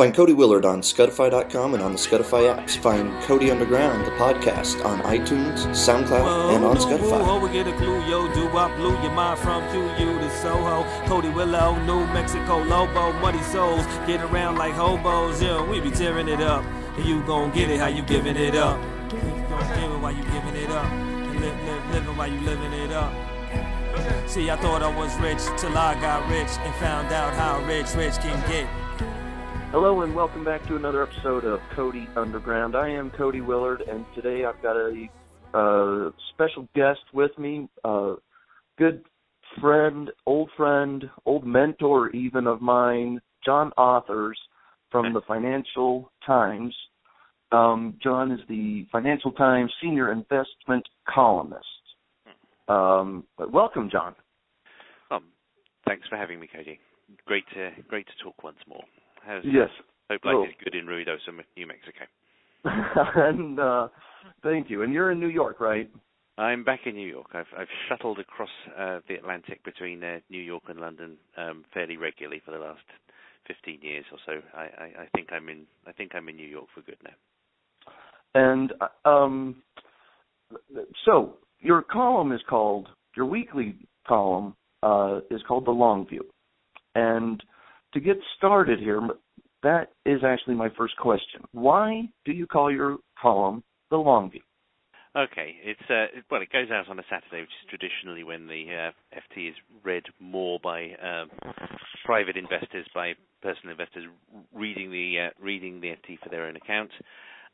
Find 0.00 0.14
Cody 0.14 0.32
Willard 0.32 0.64
on 0.64 0.80
Scutify.com 0.80 1.74
and 1.74 1.82
on 1.82 1.92
the 1.92 1.98
Scutify 1.98 2.48
apps. 2.48 2.78
Find 2.78 3.22
Cody 3.24 3.50
Underground, 3.50 4.06
the 4.06 4.10
podcast, 4.12 4.82
on 4.82 4.98
iTunes, 5.00 5.58
SoundCloud, 5.76 6.24
Whoa, 6.24 6.56
and 6.56 6.64
on 6.64 6.78
Scutify. 6.78 7.20
Whoa, 7.20 7.36
oh, 7.36 7.38
we 7.38 7.52
get 7.52 7.66
a 7.66 7.72
clue, 7.76 8.02
yo, 8.06 8.32
do 8.32 8.48
I 8.48 8.74
blew 8.76 8.98
your 9.02 9.10
mind 9.10 9.38
from 9.40 9.62
QU 9.70 10.18
to 10.18 10.30
Soho. 10.38 10.84
Cody 11.04 11.28
Willard, 11.28 11.86
New 11.86 12.06
Mexico, 12.14 12.62
Lobo, 12.62 13.12
Muddy 13.20 13.42
Souls, 13.42 13.84
get 14.06 14.22
around 14.22 14.56
like 14.56 14.72
hobos, 14.72 15.42
yeah, 15.42 15.62
we 15.68 15.80
be 15.80 15.90
tearing 15.90 16.28
it 16.28 16.40
up. 16.40 16.64
And 16.96 17.04
you 17.04 17.22
gon' 17.24 17.50
get 17.52 17.68
it 17.68 17.78
how 17.78 17.88
you 17.88 18.00
giving 18.00 18.36
it 18.36 18.54
up. 18.54 18.80
You 19.12 19.18
gon' 19.50 19.80
give 19.82 19.92
it 19.92 20.00
while 20.00 20.12
you 20.12 20.22
giving 20.22 20.56
it 20.56 20.70
up. 20.70 20.86
And 20.86 21.40
live, 21.40 21.62
live, 21.66 21.90
living 21.90 22.16
while 22.16 22.32
you 22.32 22.40
living 22.40 22.72
it 22.72 22.90
up. 22.90 23.12
See, 24.26 24.48
I 24.48 24.56
thought 24.56 24.82
I 24.82 24.88
was 24.96 25.14
rich 25.18 25.42
till 25.60 25.76
I 25.76 25.92
got 26.00 26.26
rich 26.30 26.48
and 26.60 26.74
found 26.76 27.12
out 27.12 27.34
how 27.34 27.62
rich 27.66 27.94
rich 27.94 28.14
can 28.14 28.40
get. 28.48 28.66
Hello 29.72 30.00
and 30.00 30.12
welcome 30.16 30.44
back 30.44 30.66
to 30.66 30.74
another 30.74 31.00
episode 31.00 31.44
of 31.44 31.60
Cody 31.76 32.08
Underground. 32.16 32.74
I 32.74 32.88
am 32.88 33.12
Cody 33.12 33.40
Willard, 33.40 33.82
and 33.82 34.04
today 34.16 34.44
I've 34.44 34.60
got 34.60 34.74
a 34.74 36.10
special 36.34 36.66
guest 36.74 36.98
with 37.14 37.30
me, 37.38 37.68
a 37.84 38.16
good 38.78 39.04
friend, 39.60 40.10
old 40.26 40.50
friend, 40.56 41.04
old 41.24 41.46
mentor 41.46 42.10
even 42.10 42.48
of 42.48 42.60
mine, 42.60 43.20
John 43.44 43.70
Authers 43.78 44.34
from 44.90 45.14
the 45.14 45.20
Financial 45.28 46.10
Times. 46.26 46.74
Um, 47.52 47.96
John 48.02 48.32
is 48.32 48.40
the 48.48 48.88
Financial 48.90 49.30
Times 49.30 49.72
senior 49.80 50.10
investment 50.10 50.84
columnist. 51.08 51.64
Um, 52.66 53.22
welcome, 53.38 53.88
John. 53.88 54.16
Um, 55.12 55.26
thanks 55.86 56.08
for 56.08 56.16
having 56.16 56.40
me, 56.40 56.48
Cody. 56.52 56.80
Great 57.24 57.44
to 57.54 57.70
great 57.88 58.06
to 58.06 58.24
talk 58.24 58.42
once 58.42 58.58
more. 58.68 58.82
How's, 59.24 59.44
Yes. 59.44 59.68
Hope 60.10 60.24
life 60.24 60.48
is 60.48 60.54
good 60.64 60.74
in 60.74 60.86
Ruidoso, 60.86 61.32
New 61.56 61.66
Mexico. 61.66 62.04
and 62.64 63.60
uh, 63.60 63.88
thank 64.42 64.68
you. 64.68 64.82
And 64.82 64.92
you're 64.92 65.12
in 65.12 65.20
New 65.20 65.28
York, 65.28 65.60
right? 65.60 65.88
I'm 66.36 66.64
back 66.64 66.80
in 66.86 66.94
New 66.94 67.06
York. 67.06 67.28
I've 67.34 67.46
I've 67.56 67.68
shuttled 67.88 68.18
across 68.18 68.48
uh, 68.76 69.00
the 69.08 69.14
Atlantic 69.14 69.62
between 69.62 70.02
uh, 70.02 70.18
New 70.30 70.40
York 70.40 70.64
and 70.68 70.80
London 70.80 71.16
um, 71.36 71.64
fairly 71.72 71.96
regularly 71.96 72.40
for 72.44 72.50
the 72.50 72.58
last 72.58 72.80
15 73.46 73.78
years 73.82 74.04
or 74.10 74.18
so. 74.26 74.32
I, 74.56 74.62
I, 74.62 74.84
I 75.02 75.08
think 75.14 75.28
I'm 75.32 75.48
in 75.48 75.66
I 75.86 75.92
think 75.92 76.12
I'm 76.14 76.28
in 76.28 76.36
New 76.36 76.46
York 76.46 76.66
for 76.74 76.80
good 76.82 76.96
now. 77.04 77.92
And 78.34 78.72
uh, 78.80 79.08
um, 79.08 79.62
so 81.04 81.34
your 81.60 81.82
column 81.82 82.32
is 82.32 82.40
called 82.48 82.88
your 83.16 83.26
weekly 83.26 83.76
column 84.06 84.54
uh, 84.82 85.20
is 85.30 85.42
called 85.46 85.66
the 85.66 85.72
Long 85.72 86.06
View. 86.08 86.24
And 86.94 87.42
to 87.94 88.00
get 88.00 88.16
started 88.36 88.78
here, 88.78 89.00
that 89.62 89.88
is 90.06 90.20
actually 90.24 90.54
my 90.54 90.68
first 90.76 90.96
question. 90.96 91.42
Why 91.52 92.08
do 92.24 92.32
you 92.32 92.46
call 92.46 92.72
your 92.72 92.98
column 93.20 93.62
the 93.90 93.96
Long 93.96 94.30
View? 94.30 94.40
Okay, 95.16 95.56
it's 95.64 95.90
uh, 95.90 96.20
well, 96.30 96.40
it 96.40 96.52
goes 96.52 96.70
out 96.70 96.88
on 96.88 97.00
a 97.00 97.02
Saturday, 97.10 97.40
which 97.40 97.50
is 97.50 97.68
traditionally 97.68 98.22
when 98.22 98.46
the 98.46 98.92
uh, 98.92 99.18
FT 99.18 99.48
is 99.48 99.56
read 99.82 100.04
more 100.20 100.60
by 100.62 100.90
um, 101.02 101.30
private 102.04 102.36
investors, 102.36 102.86
by 102.94 103.14
personal 103.42 103.72
investors 103.72 104.04
reading 104.54 104.92
the 104.92 105.26
uh, 105.26 105.44
reading 105.44 105.80
the 105.80 105.88
FT 105.88 106.16
for 106.22 106.28
their 106.28 106.46
own 106.46 106.54
account. 106.54 106.90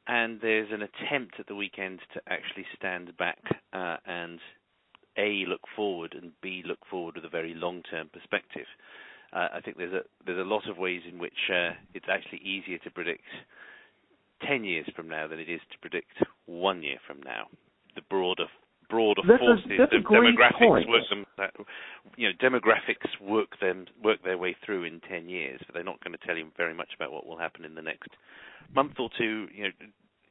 And 0.07 0.39
there's 0.41 0.69
an 0.71 0.83
attempt 0.83 1.41
at 1.41 1.47
the 1.47 1.55
weekend 1.55 2.01
to 2.13 2.21
actually 2.29 2.67
stand 2.77 3.17
back 3.17 3.39
uh, 3.73 3.97
and 4.05 4.39
a 5.17 5.45
look 5.49 5.63
forward 5.75 6.15
and 6.21 6.33
b 6.43 6.63
look 6.65 6.81
forward 6.91 7.17
with 7.17 7.25
a 7.25 7.29
very 7.29 7.55
long-term 7.55 8.11
perspective. 8.13 8.67
Uh, 9.37 9.49
I 9.53 9.61
think 9.61 9.77
there's 9.77 9.93
a 9.93 10.01
there's 10.25 10.41
a 10.41 10.49
lot 10.49 10.67
of 10.69 10.79
ways 10.79 11.03
in 11.11 11.19
which 11.19 11.53
uh, 11.53 11.77
it's 11.93 12.07
actually 12.11 12.41
easier 12.41 12.79
to 12.79 12.91
predict 12.91 13.29
10 14.49 14.65
years 14.65 14.89
from 14.97 15.09
now 15.09 15.29
than 15.29 15.39
it 15.39 15.51
is 15.51 15.61
to 15.73 15.79
predict 15.81 16.17
one 16.47 16.83
year 16.83 16.97
from 17.07 17.21
now. 17.23 17.47
The 17.95 18.03
broader 18.09 18.47
broader 18.89 19.23
That's 19.27 19.41
forces 19.41 19.67
a 19.69 19.83
of 19.83 20.05
demographics 20.05 20.59
point. 20.59 20.89
work 20.89 21.03
them 21.11 21.27
uh, 21.39 21.49
you 22.17 22.29
know 22.29 22.35
demographics 22.41 23.21
work 23.21 23.59
them 23.61 23.87
work 24.03 24.23
their 24.23 24.39
way 24.39 24.57
through 24.65 24.85
in 24.85 25.01
10 25.09 25.29
years 25.29 25.61
but 25.67 25.75
they're 25.75 25.83
not 25.83 26.03
going 26.05 26.17
to 26.17 26.25
tell 26.25 26.37
you 26.37 26.47
very 26.57 26.73
much 26.73 26.91
about 26.95 27.11
what 27.11 27.27
will 27.27 27.37
happen 27.37 27.65
in 27.65 27.75
the 27.75 27.83
next 27.83 28.11
month 28.73 28.93
or 29.01 29.11
two 29.19 29.49
you 29.53 29.65
know 29.65 29.71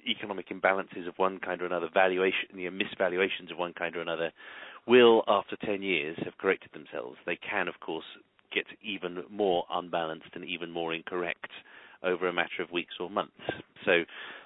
economic 0.08 0.48
imbalances 0.48 1.06
of 1.06 1.14
one 1.18 1.38
kind 1.40 1.62
or 1.62 1.66
another 1.66 1.90
valuation 1.94 2.48
you 2.56 2.72
know, 2.72 2.78
misvaluations 2.78 3.52
of 3.52 3.58
one 3.58 3.74
kind 3.74 3.94
or 3.98 4.02
another 4.02 4.32
will 4.88 5.24
after 5.28 5.58
10 5.58 5.82
years 5.82 6.18
have 6.24 6.38
corrected 6.38 6.72
themselves 6.72 7.18
they 7.26 7.36
can 7.36 7.68
of 7.68 7.78
course 7.82 8.06
get 8.56 8.66
even 8.82 9.24
more 9.30 9.66
unbalanced 9.72 10.30
and 10.34 10.46
even 10.46 10.72
more 10.72 10.94
incorrect 10.94 11.52
over 12.04 12.28
a 12.28 12.34
matter 12.34 12.62
of 12.64 12.72
weeks 12.72 12.94
or 13.00 13.10
months. 13.10 13.34
So 13.86 14.04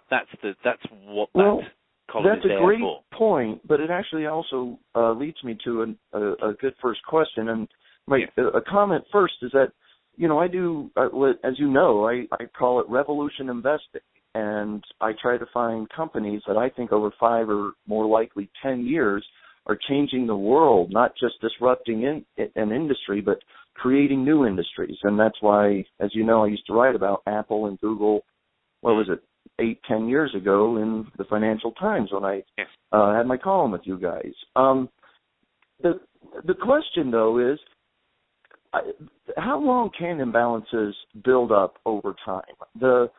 that's 0.09 0.29
the 0.41 0.53
that's 0.63 0.81
what 1.05 1.29
Well, 1.33 1.57
that 1.57 1.67
column 2.11 2.27
That's 2.33 2.45
is 2.45 2.51
a 2.51 2.63
great 2.63 2.79
for. 2.81 3.01
point, 3.13 3.65
but 3.67 3.79
it 3.79 3.89
actually 3.89 4.25
also 4.25 4.79
uh, 4.95 5.11
leads 5.13 5.41
me 5.43 5.57
to 5.65 5.83
an, 5.83 5.97
a, 6.13 6.49
a 6.49 6.53
good 6.59 6.73
first 6.81 7.01
question. 7.07 7.49
And 7.49 7.67
my 8.07 8.17
Yeah. 8.17 8.49
a 8.55 8.61
comment 8.61 9.03
first 9.11 9.35
is 9.41 9.51
that 9.51 9.71
you 10.17 10.27
know 10.27 10.39
I 10.39 10.47
do 10.47 10.89
uh, 10.97 11.07
as 11.43 11.57
you 11.57 11.69
know 11.69 12.07
I 12.07 12.25
I 12.31 12.45
call 12.57 12.79
it 12.79 12.87
revolution 12.89 13.49
investing, 13.49 14.01
and 14.35 14.83
I 15.01 15.11
try 15.21 15.37
to 15.37 15.45
find 15.53 15.87
companies 15.89 16.41
that 16.47 16.57
I 16.57 16.69
think 16.69 16.91
over 16.91 17.11
five 17.19 17.49
or 17.49 17.73
more 17.87 18.05
likely 18.07 18.49
ten 18.61 18.85
years 18.85 19.25
are 19.69 19.77
changing 19.87 20.25
the 20.25 20.35
world, 20.35 20.91
not 20.91 21.13
just 21.19 21.35
disrupting 21.41 22.01
in, 22.01 22.25
an 22.55 22.71
industry, 22.71 23.21
but 23.21 23.37
creating 23.75 24.25
new 24.25 24.45
industries. 24.45 24.97
And 25.03 25.17
that's 25.17 25.37
why, 25.41 25.85
as 25.99 26.09
you 26.13 26.25
know, 26.25 26.43
I 26.43 26.47
used 26.47 26.65
to 26.67 26.73
write 26.73 26.95
about 26.95 27.21
Apple 27.27 27.67
and 27.67 27.79
Google. 27.79 28.21
What 28.81 28.95
was 28.95 29.07
it? 29.09 29.19
Eight, 29.59 29.79
ten 29.87 30.07
years 30.07 30.33
ago 30.35 30.77
in 30.77 31.05
the 31.17 31.23
Financial 31.25 31.71
Times 31.73 32.09
when 32.11 32.23
I 32.23 32.43
uh, 32.91 33.13
had 33.15 33.27
my 33.27 33.37
column 33.37 33.71
with 33.71 33.81
you 33.83 33.99
guys. 33.99 34.31
Um, 34.55 34.89
the 35.81 35.99
the 36.45 36.53
question 36.53 37.11
though 37.11 37.51
is, 37.53 37.59
I, 38.73 38.79
how 39.37 39.59
long 39.59 39.91
can 39.97 40.17
imbalances 40.17 40.91
build 41.23 41.51
up 41.51 41.75
over 41.85 42.15
time? 42.25 42.41
The 42.79 43.09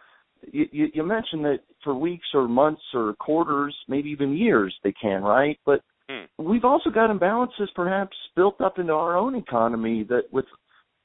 you 0.50 0.88
you 0.94 1.02
mentioned 1.02 1.44
that 1.44 1.60
for 1.84 1.94
weeks 1.94 2.26
or 2.34 2.48
months 2.48 2.82
or 2.94 3.14
quarters, 3.14 3.74
maybe 3.88 4.10
even 4.10 4.36
years, 4.36 4.74
they 4.82 4.92
can, 4.92 5.22
right? 5.22 5.58
But 5.66 5.82
Hmm. 6.10 6.44
we've 6.44 6.64
also 6.64 6.90
got 6.90 7.10
imbalances 7.10 7.68
perhaps 7.74 8.16
built 8.34 8.60
up 8.60 8.78
into 8.78 8.92
our 8.92 9.16
own 9.16 9.36
economy 9.36 10.04
that 10.08 10.22
with 10.32 10.46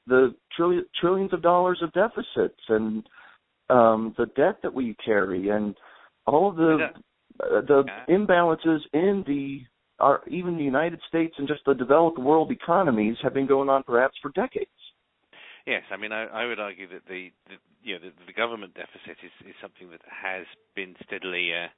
the 0.06 0.34
trillion, 0.56 0.84
trillions 1.00 1.32
of 1.32 1.42
dollars 1.42 1.80
of 1.82 1.92
deficits 1.92 2.60
and 2.68 3.06
um, 3.70 4.14
the 4.18 4.26
debt 4.36 4.58
that 4.62 4.72
we 4.72 4.96
carry 5.04 5.50
and 5.50 5.76
all 6.26 6.50
of 6.50 6.56
the 6.56 6.88
uh, 7.40 7.60
the 7.60 7.84
Yeah. 7.86 8.04
imbalances 8.08 8.80
in 8.92 9.22
the 9.26 9.64
our 10.00 10.22
even 10.28 10.56
the 10.56 10.64
United 10.64 11.00
States 11.08 11.34
and 11.38 11.46
just 11.46 11.64
the 11.66 11.74
developed 11.74 12.18
world 12.18 12.50
economies 12.50 13.16
have 13.22 13.34
been 13.34 13.46
going 13.46 13.68
on 13.68 13.82
perhaps 13.84 14.16
for 14.20 14.30
decades. 14.30 14.70
Yes, 15.66 15.82
I 15.90 15.96
mean, 15.96 16.12
I, 16.12 16.24
I 16.26 16.46
would 16.46 16.60
argue 16.60 16.88
that 16.88 17.06
the, 17.08 17.32
the 17.48 17.56
you 17.82 17.94
know 17.94 18.00
the, 18.00 18.12
the 18.26 18.32
government 18.32 18.74
deficit 18.74 19.18
is, 19.22 19.48
is 19.48 19.54
something 19.60 19.90
that 19.90 20.00
has 20.08 20.46
been 20.74 20.94
steadily 21.04 21.52
uh, 21.52 21.68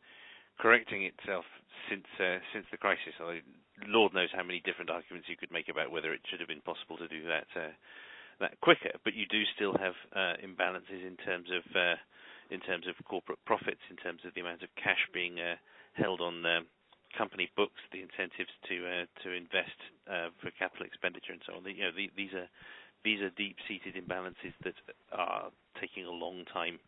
correcting 0.58 1.04
itself 1.04 1.44
since 1.88 2.06
uh, 2.20 2.38
since 2.52 2.66
the 2.70 2.76
crisis. 2.78 3.14
Although 3.20 3.42
Lord 3.86 4.14
knows 4.14 4.30
how 4.34 4.42
many 4.42 4.60
different 4.64 4.91
arguments 4.91 5.28
you 5.28 5.36
could 5.38 5.52
make 5.52 5.69
about 5.69 5.91
whether 5.91 6.12
it 6.12 6.20
should 6.28 6.41
have 6.41 6.50
been 6.50 6.64
possible 6.66 6.98
to 6.98 7.08
do 7.08 7.24
that 7.26 7.48
uh, 7.56 7.72
that 8.41 8.60
quicker. 8.60 8.92
But 9.04 9.14
you 9.14 9.26
do 9.26 9.42
still 9.54 9.74
have 9.78 9.94
uh, 10.14 10.34
imbalances 10.42 11.02
in 11.06 11.16
terms 11.24 11.48
of 11.50 11.64
uh, 11.74 11.97
in 12.50 12.60
terms 12.60 12.86
of 12.86 12.94
corporate 13.04 13.42
profits, 13.47 13.82
in 13.91 13.97
terms 13.97 14.22
of 14.26 14.34
the 14.34 14.41
amount 14.41 14.62
of 14.62 14.70
cash 14.76 15.02
being 15.12 15.38
uh, 15.38 15.56
held 15.94 16.20
on 16.20 16.44
um, 16.47 16.66
company 17.16 17.50
books, 17.56 17.80
the 17.92 18.02
incentives 18.02 18.52
to 18.68 18.76
uh, 18.84 19.06
to 19.24 19.32
invest 19.32 19.78
for 20.42 20.50
capital 20.58 20.86
expenditure, 20.86 21.32
and 21.32 21.42
so 21.47 21.54
on. 21.56 21.64
You 21.64 21.88
know, 21.88 21.94
the, 21.94 22.10
these 22.16 22.34
are 22.34 22.48
these 23.04 23.20
are 23.22 23.30
deep-seated 23.38 23.94
imbalances 23.94 24.52
that 24.64 24.74
are 25.12 25.50
taking 25.80 26.04
a 26.04 26.10
long 26.10 26.44
time 26.52 26.80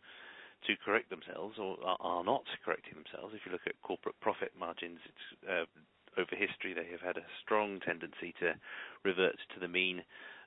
to 0.67 0.73
correct 0.85 1.09
themselves, 1.09 1.57
or 1.59 1.77
are, 1.83 2.23
not 2.23 2.43
correcting 2.63 2.93
themselves. 2.95 3.33
If 3.35 3.41
you 3.45 3.51
look 3.51 3.65
at 3.67 3.81
corporate 3.81 4.19
profit 4.21 4.51
margins, 4.57 4.99
it's 5.05 5.27
uh, 5.49 5.65
over 6.19 6.35
history 6.35 6.73
they 6.73 6.91
have 6.91 7.01
had 7.01 7.17
a 7.17 7.25
strong 7.43 7.79
tendency 7.79 8.33
to 8.39 8.53
revert 9.03 9.37
to 9.53 9.59
the 9.59 9.67
mean. 9.67 10.01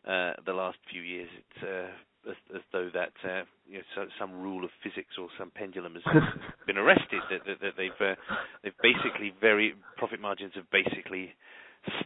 Uh, 0.06 0.34
the 0.44 0.52
last 0.52 0.76
few 0.90 1.00
years, 1.00 1.28
it's 1.32 1.62
uh, 1.64 2.31
as, 2.31 2.37
as 2.55 2.62
though 2.72 2.90
that 2.93 3.12
uh, 3.25 3.44
you 3.66 3.78
know, 3.78 3.84
so, 3.94 4.06
some 4.19 4.32
rule 4.32 4.64
of 4.64 4.70
physics 4.82 5.16
or 5.19 5.28
some 5.38 5.50
pendulum 5.50 5.94
has 5.94 6.05
been 6.66 6.76
arrested. 6.76 7.20
That, 7.31 7.40
that, 7.46 7.61
that 7.61 7.72
they've 7.76 8.00
uh, 8.00 8.14
they've 8.62 8.76
basically 8.82 9.32
very 9.40 9.75
profit 9.96 10.20
margins 10.20 10.52
have 10.55 10.70
basically. 10.70 11.34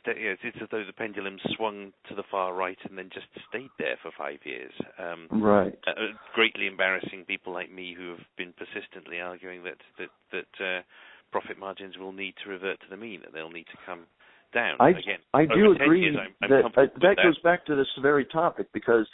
You 0.07 0.15
know, 0.15 0.37
it's 0.43 0.57
as 0.63 0.69
though 0.71 0.85
the 0.85 0.93
pendulum 0.93 1.39
swung 1.57 1.93
to 2.09 2.15
the 2.15 2.25
far 2.31 2.55
right 2.55 2.79
and 2.89 2.97
then 2.97 3.11
just 3.13 3.27
stayed 3.49 3.71
there 3.79 3.97
for 4.03 4.11
five 4.17 4.39
years. 4.45 4.73
Um, 4.99 5.29
Right. 5.31 5.79
uh, 5.87 5.91
uh, 5.91 6.13
greatly 6.35 6.67
embarrassing 6.67 7.25
people 7.27 7.53
like 7.53 7.71
me 7.71 7.95
who 7.97 8.11
have 8.11 8.25
been 8.37 8.53
persistently 8.53 9.21
arguing 9.21 9.63
that 9.65 9.79
that 9.99 10.11
that 10.33 10.65
uh, 10.65 10.83
profit 11.31 11.59
margins 11.59 11.97
will 11.99 12.13
need 12.13 12.35
to 12.43 12.51
revert 12.51 12.81
to 12.81 12.87
the 12.91 12.97
mean, 12.97 13.21
that 13.21 13.33
they'll 13.33 13.51
need 13.51 13.67
to 13.67 13.79
come 13.87 14.07
down. 14.53 14.77
I 14.81 14.91
Again, 14.91 15.21
I 15.35 15.45
do 15.47 15.73
agree 15.73 16.03
years, 16.03 16.17
I'm, 16.19 16.35
I'm 16.43 16.51
that 16.51 16.65
uh, 16.65 16.83
with 16.83 17.03
that 17.03 17.17
goes 17.23 17.39
back 17.41 17.67
to 17.67 17.77
this 17.77 17.87
very 18.01 18.25
topic 18.25 18.69
because 18.73 19.07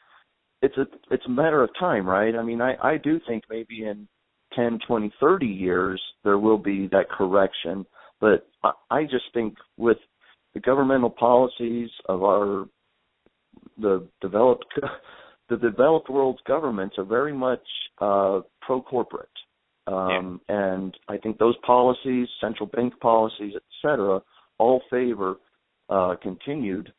it's 0.63 0.77
a 0.77 0.87
it's 1.11 1.27
a 1.27 1.31
matter 1.31 1.63
of 1.63 1.71
time, 1.79 2.07
right? 2.07 2.35
I 2.35 2.43
mean, 2.43 2.61
I 2.61 2.75
I 2.83 2.97
do 2.97 3.21
think 3.27 3.45
maybe 3.51 3.85
in 3.85 4.09
10, 4.55 4.79
20, 4.87 5.13
30 5.21 5.47
years 5.47 6.01
there 6.23 6.39
will 6.39 6.59
be 6.59 6.87
that 6.89 7.11
correction, 7.11 7.85
but 8.21 8.47
I, 8.63 8.73
I 8.91 9.03
just 9.05 9.25
think 9.33 9.55
with 9.77 9.99
the 10.55 10.61
governmental 10.61 11.11
policies 11.11 11.91
of 12.09 12.23
our 12.23 12.67
the 13.79 14.07
developed 14.21 14.67
the 15.49 15.57
developed 15.57 16.09
world's 16.09 16.41
governments 16.47 16.97
are 16.99 17.05
very 17.05 17.33
much 17.33 17.65
uh, 18.01 18.41
pro 18.63 18.81
corporate, 18.81 19.29
um, 19.87 20.41
yeah. 20.49 20.57
and 20.57 20.97
I 21.09 21.17
think 21.19 21.39
those 21.39 21.57
policies, 21.67 22.29
central 22.41 22.69
bank 22.69 22.99
policies, 23.01 23.53
et 23.57 23.63
cetera, 23.83 24.21
all 24.59 24.83
favor 24.91 25.37
uh, 25.89 26.15
continued 26.23 26.93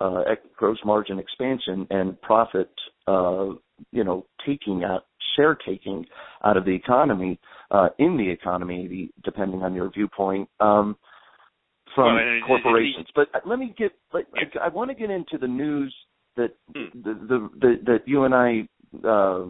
uh, 0.00 0.22
gross 0.56 0.78
margin 0.84 1.18
expansion 1.18 1.86
and 1.90 2.20
profit, 2.22 2.70
uh, 3.06 3.50
you 3.92 4.04
know, 4.04 4.26
taking 4.46 4.84
out 4.84 5.04
share 5.36 5.54
taking 5.54 6.04
out 6.44 6.56
of 6.56 6.64
the 6.64 6.74
economy 6.74 7.38
uh, 7.70 7.88
in 7.98 8.16
the 8.16 8.28
economy, 8.28 9.10
depending 9.24 9.62
on 9.62 9.74
your 9.74 9.90
viewpoint. 9.90 10.48
Um, 10.60 10.96
from 11.94 12.16
well, 12.16 12.40
corporations, 12.46 13.06
but 13.14 13.28
let 13.46 13.58
me 13.58 13.74
get. 13.76 13.92
Like, 14.12 14.26
yeah. 14.34 14.60
I, 14.60 14.66
I 14.66 14.68
want 14.68 14.90
to 14.90 14.94
get 14.94 15.10
into 15.10 15.38
the 15.38 15.48
news 15.48 15.94
that 16.36 16.54
hmm. 16.74 17.00
the, 17.02 17.14
the, 17.14 17.50
the 17.60 17.74
that 17.86 17.98
you 18.06 18.24
and 18.24 18.34
I 18.34 18.68
uh, 19.06 19.46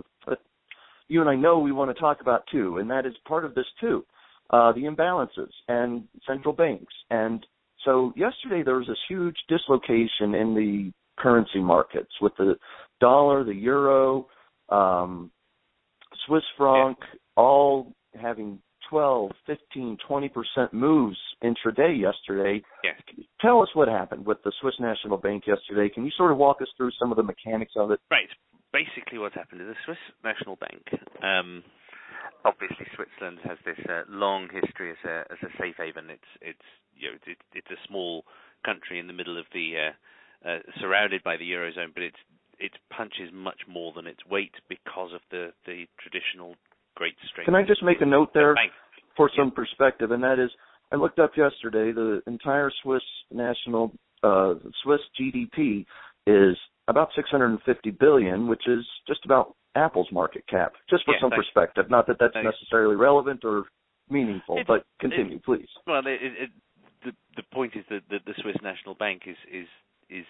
you 1.12 1.21
and 1.21 1.29
I 1.29 1.37
know 1.37 1.59
we 1.59 1.73
want 1.73 1.94
to 1.94 2.00
talk 2.00 2.21
about 2.21 2.44
too, 2.50 2.79
and 2.79 2.91
that 2.91 3.06
is 3.06 3.12
part 3.27 3.44
of 3.44 3.55
this 3.55 3.67
too, 3.81 4.05
uh, 4.50 4.73
the 4.73 4.83
imbalances 4.83 5.50
and 5.69 6.05
central 6.27 6.55
banks. 6.55 6.93
And 7.11 7.44
so 7.85 8.12
yesterday 8.17 8.62
there 8.65 8.77
was 8.77 8.87
this 8.87 8.97
huge 9.09 9.37
dislocation 9.49 10.35
in 10.35 10.55
the 10.55 10.93
currency 11.19 11.61
markets 11.61 12.12
with 12.21 12.33
the 12.39 12.55
dollar, 13.00 13.44
the 13.44 13.55
euro, 13.55 14.27
um, 14.71 15.31
Swiss 16.27 16.43
franc, 16.56 16.97
yeah. 17.00 17.19
all 17.37 17.93
having 18.21 18.59
12, 18.93 19.31
15, 19.47 19.97
20% 20.06 20.73
moves 20.75 21.17
intraday 21.43 21.99
yesterday. 21.99 22.62
Yes. 22.85 23.00
Tell 23.41 23.62
us 23.62 23.69
what 23.73 23.89
happened 23.89 24.27
with 24.27 24.37
the 24.44 24.53
Swiss 24.61 24.75
National 24.79 25.17
Bank 25.17 25.44
yesterday. 25.47 25.89
Can 25.89 26.05
you 26.05 26.11
sort 26.15 26.31
of 26.31 26.37
walk 26.37 26.61
us 26.61 26.69
through 26.77 26.91
some 27.00 27.11
of 27.11 27.17
the 27.17 27.23
mechanics 27.23 27.73
of 27.75 27.91
it? 27.91 28.00
Right. 28.11 28.29
Basically, 28.71 29.19
what 29.19 29.33
happened 29.33 29.62
is 29.62 29.69
the 29.69 29.81
Swiss 29.87 29.97
National 30.23 30.56
Bank. 30.56 30.85
Um, 31.23 31.65
obviously, 32.44 32.85
Switzerland 32.94 33.39
has 33.44 33.56
this 33.65 33.81
uh, 33.89 34.03
long 34.11 34.50
history 34.53 34.91
as 34.91 35.00
a 35.09 35.25
as 35.33 35.39
a 35.41 35.53
safe 35.59 35.77
haven. 35.79 36.11
It's 36.11 36.33
it's 36.43 36.69
you 36.94 37.09
know 37.09 37.17
it, 37.27 37.39
it's 37.55 37.71
a 37.71 37.81
small 37.89 38.25
country 38.65 38.99
in 38.99 39.06
the 39.06 39.12
middle 39.12 39.39
of 39.39 39.47
the 39.55 39.89
uh, 39.89 40.49
uh, 40.49 40.59
surrounded 40.81 41.23
by 41.23 41.39
the 41.39 41.50
eurozone, 41.50 41.94
but 41.94 42.03
it's 42.03 42.21
it 42.59 42.73
punches 42.94 43.31
much 43.33 43.61
more 43.69 43.93
than 43.94 44.06
its 44.06 44.25
weight 44.29 44.55
because 44.69 45.12
of 45.15 45.21
the 45.31 45.53
the 45.65 45.87
traditional 46.00 46.56
great 46.94 47.15
strength. 47.31 47.47
Can 47.47 47.55
I 47.55 47.62
just 47.62 47.83
make 47.83 48.00
a 48.00 48.06
note 48.06 48.31
there 48.35 48.55
for 49.17 49.31
some 49.37 49.50
perspective, 49.50 50.11
and 50.11 50.23
that 50.23 50.39
is, 50.39 50.50
I 50.93 50.97
looked 50.97 51.19
up 51.19 51.33
yesterday. 51.37 51.93
The 51.93 52.23
entire 52.27 52.71
Swiss 52.83 53.03
national 53.31 53.93
uh, 54.23 54.55
Swiss 54.83 55.00
GDP 55.21 55.85
is 56.27 56.56
about 56.89 57.09
650 57.17 57.91
billion, 57.91 58.49
which 58.49 58.62
is 58.67 58.85
just 59.06 59.25
about 59.25 59.56
Apple's 59.75 60.09
market 60.12 60.44
cap. 60.49 60.73
Just 60.91 61.05
for 61.05 61.15
yeah, 61.15 61.21
some 61.21 61.31
thanks. 61.31 61.47
perspective, 61.47 61.91
not 61.91 62.06
that 62.06 62.17
that's 62.21 62.35
thanks. 62.35 62.50
necessarily 62.53 62.97
relevant 62.97 63.44
or 63.44 63.65
meaningful, 64.11 64.59
it, 64.59 64.67
but 64.67 64.85
continue, 65.00 65.37
it, 65.37 65.44
please. 65.44 65.69
Well, 65.87 66.03
it, 66.05 66.50
the 67.05 67.12
the 67.37 67.43
point 67.53 67.73
is 67.75 67.85
that 67.91 68.03
the, 68.11 68.19
the 68.27 68.35
Swiss 68.43 68.56
National 68.62 68.94
Bank 68.94 69.23
is 69.27 69.37
is 69.50 69.67
is 70.11 70.27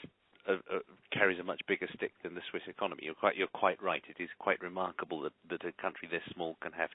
a, 0.47 0.55
a, 0.55 0.81
carries 1.13 1.39
a 1.39 1.45
much 1.45 1.61
bigger 1.83 1.93
stick 1.97 2.13
than 2.23 2.35
the 2.35 2.41
Swiss 2.51 2.63
economy. 2.69 3.03
You're 3.05 3.15
quite 3.15 3.37
you're 3.37 3.49
quite 3.49 3.83
right. 3.83 4.03
It 4.09 4.23
is 4.23 4.31
quite 4.39 4.61
remarkable 4.63 5.23
that, 5.23 5.33
that 5.51 5.65
a 5.65 5.83
country 5.83 6.09
this 6.11 6.23
small 6.35 6.57
can 6.63 6.73
have 6.73 6.91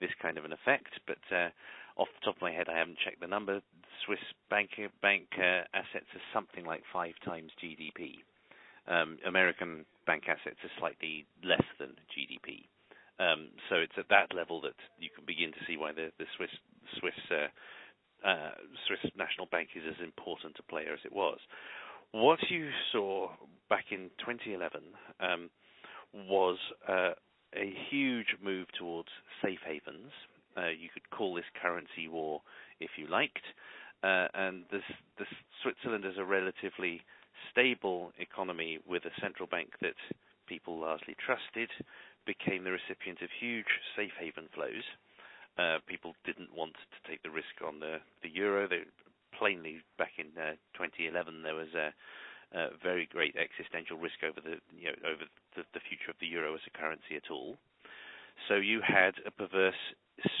this 0.00 0.10
kind 0.22 0.38
of 0.38 0.44
an 0.44 0.52
effect. 0.52 0.94
But 1.06 1.22
uh, 1.34 1.50
off 1.96 2.08
the 2.14 2.24
top 2.24 2.36
of 2.36 2.42
my 2.42 2.52
head, 2.52 2.68
I 2.68 2.78
haven't 2.78 2.98
checked 3.04 3.20
the 3.20 3.26
number. 3.26 3.60
Swiss 4.04 4.22
bank 4.50 4.70
bank 5.02 5.26
uh, 5.38 5.66
assets 5.74 6.06
are 6.14 6.26
something 6.32 6.64
like 6.64 6.82
five 6.92 7.14
times 7.24 7.50
GDP. 7.62 8.22
Um, 8.86 9.18
American 9.26 9.84
bank 10.06 10.24
assets 10.28 10.56
are 10.62 10.78
slightly 10.78 11.26
less 11.44 11.66
than 11.78 11.98
GDP. 12.14 12.64
Um, 13.18 13.50
so 13.68 13.76
it's 13.76 13.98
at 13.98 14.08
that 14.10 14.34
level 14.34 14.60
that 14.62 14.78
you 14.98 15.10
can 15.14 15.26
begin 15.26 15.50
to 15.50 15.62
see 15.66 15.76
why 15.76 15.92
the, 15.92 16.12
the 16.18 16.26
Swiss 16.36 16.54
Swiss 17.00 17.18
uh, 17.30 17.50
uh, 18.26 18.54
Swiss 18.86 19.12
National 19.16 19.46
Bank 19.50 19.70
is 19.74 19.82
as 19.88 19.98
important 20.02 20.56
a 20.58 20.62
player 20.62 20.94
as 20.94 21.02
it 21.04 21.12
was. 21.12 21.38
What 22.12 22.38
you 22.48 22.70
saw 22.90 23.28
back 23.68 23.86
in 23.90 24.10
2011 24.20 24.80
um, 25.20 25.50
was 26.28 26.58
uh, 26.88 27.10
a 27.54 27.74
huge 27.90 28.36
move 28.42 28.66
towards 28.78 29.08
safe 29.42 29.60
havens. 29.66 30.12
Uh, 30.56 30.68
you 30.68 30.88
could 30.92 31.08
call 31.10 31.34
this 31.34 31.48
currency 31.60 32.08
war 32.08 32.40
if 32.80 32.90
you 32.96 33.06
liked. 33.06 33.44
Uh, 34.02 34.28
and 34.34 34.64
this, 34.70 34.86
this 35.18 35.28
Switzerland 35.62 36.04
is 36.04 36.18
a 36.18 36.24
relatively 36.24 37.02
stable 37.50 38.12
economy 38.18 38.78
with 38.86 39.04
a 39.04 39.20
central 39.20 39.48
bank 39.48 39.70
that 39.80 39.98
people 40.46 40.78
largely 40.80 41.16
trusted 41.24 41.70
became 42.26 42.64
the 42.64 42.70
recipient 42.72 43.20
of 43.22 43.28
huge 43.40 43.80
safe 43.96 44.12
haven 44.18 44.48
flows. 44.54 44.84
Uh, 45.58 45.78
people 45.86 46.14
didn't 46.24 46.54
want 46.54 46.74
to 46.74 47.10
take 47.10 47.22
the 47.22 47.30
risk 47.30 47.58
on 47.66 47.80
the, 47.80 47.98
the 48.22 48.30
euro. 48.30 48.68
They 48.68 48.86
plainly 49.36 49.82
back 49.98 50.12
in 50.18 50.26
uh, 50.40 50.54
2011 50.78 51.42
there 51.42 51.54
was 51.54 51.74
a, 51.74 51.90
very 52.82 53.08
great 53.10 53.36
existential 53.36 53.98
risk 53.98 54.24
over 54.24 54.40
the 54.40 54.56
you 54.76 54.88
know 54.88 54.98
over 55.04 55.24
the, 55.56 55.62
the 55.74 55.80
future 55.88 56.10
of 56.10 56.16
the 56.20 56.26
euro 56.26 56.54
as 56.54 56.60
a 56.66 56.78
currency 56.78 57.16
at 57.16 57.30
all. 57.30 57.56
So 58.48 58.54
you 58.54 58.80
had 58.86 59.14
a 59.26 59.30
perverse 59.30 59.82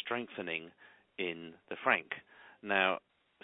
strengthening 0.00 0.70
in 1.18 1.54
the 1.68 1.76
franc. 1.82 2.14
Now 2.62 2.98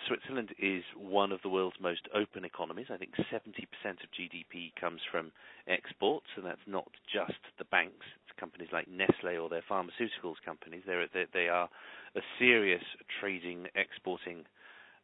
Switzerland 0.08 0.50
is 0.58 0.82
one 0.96 1.30
of 1.30 1.40
the 1.42 1.48
world's 1.48 1.78
most 1.80 2.08
open 2.14 2.44
economies. 2.44 2.86
I 2.90 2.96
think 2.96 3.12
70% 3.16 3.46
of 3.86 4.10
GDP 4.10 4.74
comes 4.78 5.00
from 5.10 5.30
exports, 5.68 6.26
and 6.36 6.44
that's 6.44 6.66
not 6.66 6.88
just 7.12 7.38
the 7.58 7.64
banks. 7.66 8.06
It's 8.26 8.38
companies 8.38 8.70
like 8.72 8.88
Nestle 8.88 9.38
or 9.38 9.48
their 9.48 9.62
pharmaceuticals 9.70 10.42
companies. 10.44 10.82
They're, 10.86 11.06
they, 11.14 11.26
they 11.32 11.48
are 11.48 11.68
a 12.16 12.20
serious 12.38 12.82
trading, 13.20 13.66
exporting 13.74 14.44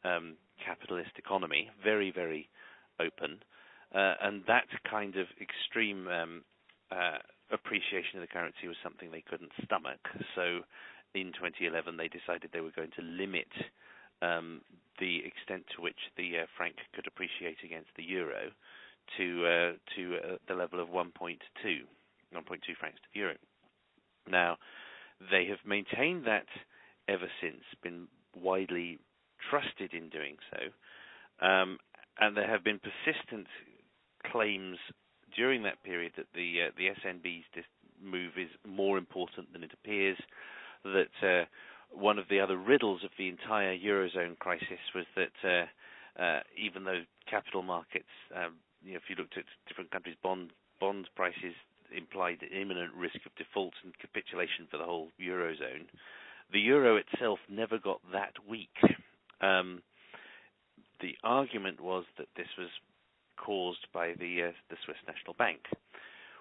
um, 0.05 0.35
capitalist 0.65 1.13
economy, 1.17 1.71
very, 1.83 2.11
very 2.11 2.49
open. 3.01 3.41
Uh, 3.95 4.15
and 4.23 4.43
that 4.47 4.69
kind 4.89 5.17
of 5.17 5.27
extreme 5.41 6.07
um, 6.09 6.45
uh, 6.93 7.19
appreciation 7.51 8.17
of 8.17 8.21
the 8.23 8.33
currency 8.33 8.69
was 8.69 8.77
something 8.83 9.11
they 9.11 9.25
couldn't 9.29 9.51
stomach. 9.65 9.99
So 10.37 10.61
in 11.15 11.33
2011, 11.33 11.97
they 11.97 12.09
decided 12.09 12.51
they 12.53 12.61
were 12.61 12.77
going 12.77 12.93
to 12.97 13.03
limit 13.03 13.51
um, 14.23 14.61
the 14.99 15.25
extent 15.25 15.65
to 15.75 15.83
which 15.83 15.99
the 16.17 16.45
uh, 16.45 16.47
franc 16.57 16.77
could 16.95 17.07
appreciate 17.07 17.59
against 17.65 17.89
the 17.97 18.05
euro 18.05 18.51
to 19.17 19.47
uh, 19.47 19.73
to 19.97 20.17
uh, 20.17 20.37
the 20.47 20.55
level 20.55 20.79
of 20.79 20.89
1.2, 20.89 21.11
1.2 21.11 21.39
francs 22.79 22.99
to 23.03 23.09
the 23.13 23.19
euro. 23.19 23.35
Now, 24.31 24.59
they 25.31 25.47
have 25.47 25.59
maintained 25.67 26.27
that 26.27 26.47
ever 27.09 27.29
since, 27.41 27.65
been 27.83 28.07
widely 28.41 28.99
trusted 29.51 29.95
in 29.95 30.11
doing 30.11 30.37
so, 30.51 31.47
um, 31.47 31.79
and 32.21 32.37
there 32.37 32.47
have 32.49 32.63
been 32.63 32.79
persistent 32.79 33.47
claims 34.31 34.79
during 35.35 35.63
that 35.63 35.83
period 35.83 36.13
that 36.17 36.27
the 36.35 36.69
uh, 36.69 36.71
the 36.77 36.89
SNB's 37.03 37.45
move 38.03 38.33
is 38.37 38.51
more 38.67 38.99
important 38.99 39.53
than 39.53 39.63
it 39.63 39.73
appears. 39.73 40.19
That 40.85 41.15
uh, 41.23 41.45
one 41.91 42.19
of 42.19 42.27
the 42.31 42.41
other 42.41 42.57
riddles 42.57 43.05
of 43.05 43.11
the 43.19 43.29
entire 43.29 43.77
eurozone 43.77 44.39
crisis 44.39 44.81
was 44.95 45.05
that 45.17 45.37
uh, 45.45 46.23
uh, 46.23 46.41
even 46.57 46.85
though 46.85 47.03
capital 47.29 47.63
markets, 47.63 48.13
um, 48.35 48.55
you 48.85 48.93
know, 48.93 48.97
if 48.97 49.09
you 49.09 49.17
looked 49.17 49.37
at 49.37 49.45
different 49.69 49.91
countries' 49.91 50.17
bond 50.23 50.51
bond 50.81 51.09
prices 51.15 51.55
implied 51.97 52.39
imminent 52.53 52.95
risk 52.95 53.19
of 53.27 53.35
default 53.37 53.75
and 53.85 53.93
capitulation 53.99 54.67
for 54.71 54.79
the 54.79 54.85
whole 54.85 55.09
eurozone, 55.21 55.87
the 56.53 56.61
euro 56.61 56.97
itself 56.97 57.39
never 57.49 57.79
got 57.79 58.01
that 58.13 58.33
weak. 58.49 58.77
Um, 59.41 59.83
the 61.01 61.17
argument 61.25 61.81
was 61.81 62.05
that 62.19 62.29
this 62.37 62.47
was 62.59 62.69
caused 63.37 63.87
by 63.93 64.13
the 64.19 64.49
uh, 64.49 64.53
the 64.69 64.77
Swiss 64.85 64.97
National 65.07 65.35
Bank. 65.35 65.61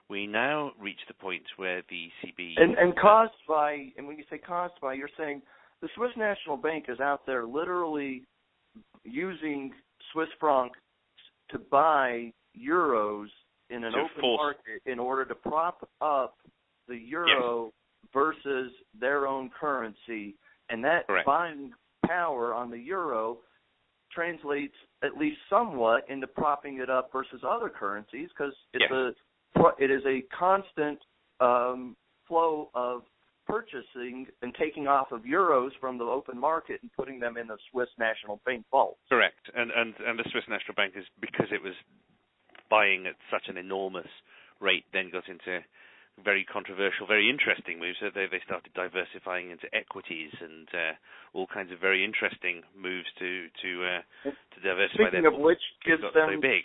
We 0.09 0.25
now 0.25 0.71
reach 0.79 0.99
the 1.07 1.13
point 1.13 1.43
where 1.57 1.83
the 1.89 2.09
ECB 2.25 2.53
and, 2.57 2.77
and 2.77 2.97
caused 2.97 3.33
by, 3.47 3.91
and 3.97 4.07
when 4.07 4.17
you 4.17 4.23
say 4.29 4.37
caused 4.37 4.73
by, 4.81 4.93
you're 4.93 5.09
saying 5.17 5.41
the 5.81 5.89
Swiss 5.95 6.11
National 6.17 6.57
Bank 6.57 6.85
is 6.89 6.99
out 6.99 7.25
there 7.25 7.45
literally 7.45 8.23
using 9.03 9.71
Swiss 10.11 10.29
franc 10.39 10.71
to 11.51 11.59
buy 11.59 12.33
euros 12.59 13.27
in 13.69 13.83
an 13.83 13.93
open 13.93 14.21
force. 14.21 14.55
market 14.65 14.91
in 14.91 14.99
order 14.99 15.25
to 15.25 15.35
prop 15.35 15.87
up 16.01 16.37
the 16.87 16.95
euro 16.95 17.65
yes. 17.65 18.11
versus 18.13 18.71
their 18.99 19.27
own 19.27 19.51
currency, 19.59 20.35
and 20.69 20.83
that 20.83 21.05
Correct. 21.05 21.25
buying 21.25 21.71
power 22.05 22.53
on 22.53 22.71
the 22.71 22.79
euro 22.79 23.37
translates 24.13 24.73
at 25.03 25.17
least 25.17 25.37
somewhat 25.49 26.05
into 26.09 26.27
propping 26.27 26.79
it 26.79 26.89
up 26.89 27.09
versus 27.11 27.41
other 27.47 27.69
currencies 27.69 28.29
because 28.29 28.53
it's 28.73 28.83
yes. 28.89 28.91
a 28.91 29.13
it 29.79 29.91
is 29.91 30.01
a 30.05 30.21
constant 30.37 30.99
um, 31.39 31.95
flow 32.27 32.69
of 32.73 33.01
purchasing 33.47 34.27
and 34.43 34.53
taking 34.55 34.87
off 34.87 35.11
of 35.11 35.21
euros 35.21 35.71
from 35.81 35.97
the 35.97 36.03
open 36.03 36.39
market 36.39 36.79
and 36.81 36.91
putting 36.93 37.19
them 37.19 37.35
in 37.35 37.47
the 37.47 37.57
Swiss 37.71 37.89
National 37.97 38.39
Bank 38.45 38.63
vault. 38.69 38.97
Correct, 39.09 39.49
and 39.55 39.71
and 39.71 39.95
and 40.05 40.19
the 40.19 40.25
Swiss 40.31 40.43
National 40.47 40.75
Bank 40.75 40.93
is 40.95 41.05
because 41.19 41.47
it 41.51 41.61
was 41.61 41.73
buying 42.69 43.07
at 43.07 43.15
such 43.31 43.47
an 43.47 43.57
enormous 43.57 44.07
rate, 44.59 44.85
then 44.93 45.09
got 45.11 45.27
into 45.27 45.63
very 46.23 46.45
controversial, 46.45 47.07
very 47.07 47.29
interesting 47.29 47.79
moves. 47.79 47.97
So 47.99 48.09
they 48.13 48.25
they 48.31 48.41
started 48.45 48.73
diversifying 48.73 49.51
into 49.51 49.67
equities 49.73 50.31
and 50.39 50.67
uh, 50.73 50.93
all 51.33 51.47
kinds 51.47 51.71
of 51.71 51.79
very 51.79 52.03
interesting 52.03 52.61
moves 52.75 53.07
to 53.19 53.47
to 53.61 53.69
uh, 53.85 54.01
to 54.29 54.57
diversify. 54.61 55.09
Speaking 55.09 55.25
of 55.25 55.39
which, 55.39 55.61
gives 55.85 56.01
them 56.01 56.11
so 56.13 56.41
big. 56.41 56.63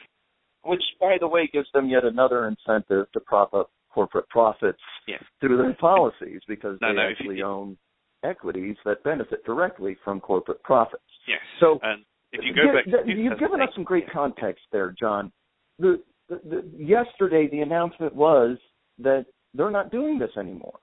Which, 0.65 0.83
by 0.99 1.17
the 1.21 1.29
way, 1.29 1.49
gives 1.53 1.69
them 1.75 1.89
yet 1.89 2.05
another 2.05 2.49
incentive 2.49 3.13
to 3.13 3.21
prop 3.21 3.53
up 3.53 3.71
corporate 3.93 4.29
profits 4.29 4.81
yes. 5.07 5.23
through 5.41 5.59
their 5.59 5.75
policies 5.75 6.41
because 6.49 6.79
no, 6.81 6.89
they 6.89 6.95
no, 6.95 7.09
actually 7.11 7.37
you, 7.37 7.47
own 7.47 7.77
equities 8.25 8.77
that 8.85 9.03
benefit 9.05 9.45
directly 9.45 9.97
from 10.03 10.21
corporate 10.21 10.63
profits. 10.63 11.03
Yes. 11.29 11.39
So 11.61 11.79
and 11.83 12.05
if 12.33 12.41
you 12.45 12.53
go 12.55 12.73
back, 12.73 13.07
you've 13.07 13.39
given 13.39 13.61
us 13.61 13.69
some 13.75 13.85
great 13.85 14.11
context 14.11 14.63
there, 14.73 14.95
John. 14.99 15.31
The, 15.79 16.03
the, 16.29 16.41
the, 16.45 16.71
yesterday, 16.77 17.49
the 17.51 17.61
announcement 17.61 18.15
was 18.15 18.59
that 18.99 19.27
they're 19.55 19.71
not 19.71 19.91
doing 19.91 20.19
this 20.19 20.31
anymore. 20.39 20.79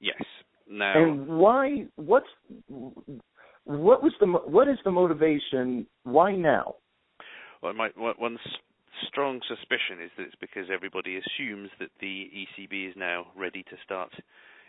Yes. 0.00 0.22
Now. 0.68 1.02
And 1.02 1.26
why? 1.28 1.86
What's 1.96 2.26
what 3.64 4.02
was 4.02 4.12
the 4.20 4.26
what 4.26 4.68
is 4.68 4.78
the 4.84 4.90
motivation? 4.90 5.86
Why 6.04 6.34
now? 6.34 6.76
Well, 7.62 7.74
my 7.74 7.90
one 7.96 8.38
strong 9.08 9.40
suspicion 9.48 10.02
is 10.02 10.10
that 10.16 10.24
it's 10.24 10.40
because 10.40 10.66
everybody 10.72 11.18
assumes 11.18 11.70
that 11.78 11.90
the 12.00 12.30
ECB 12.32 12.90
is 12.90 12.94
now 12.96 13.26
ready 13.36 13.62
to 13.64 13.76
start 13.84 14.10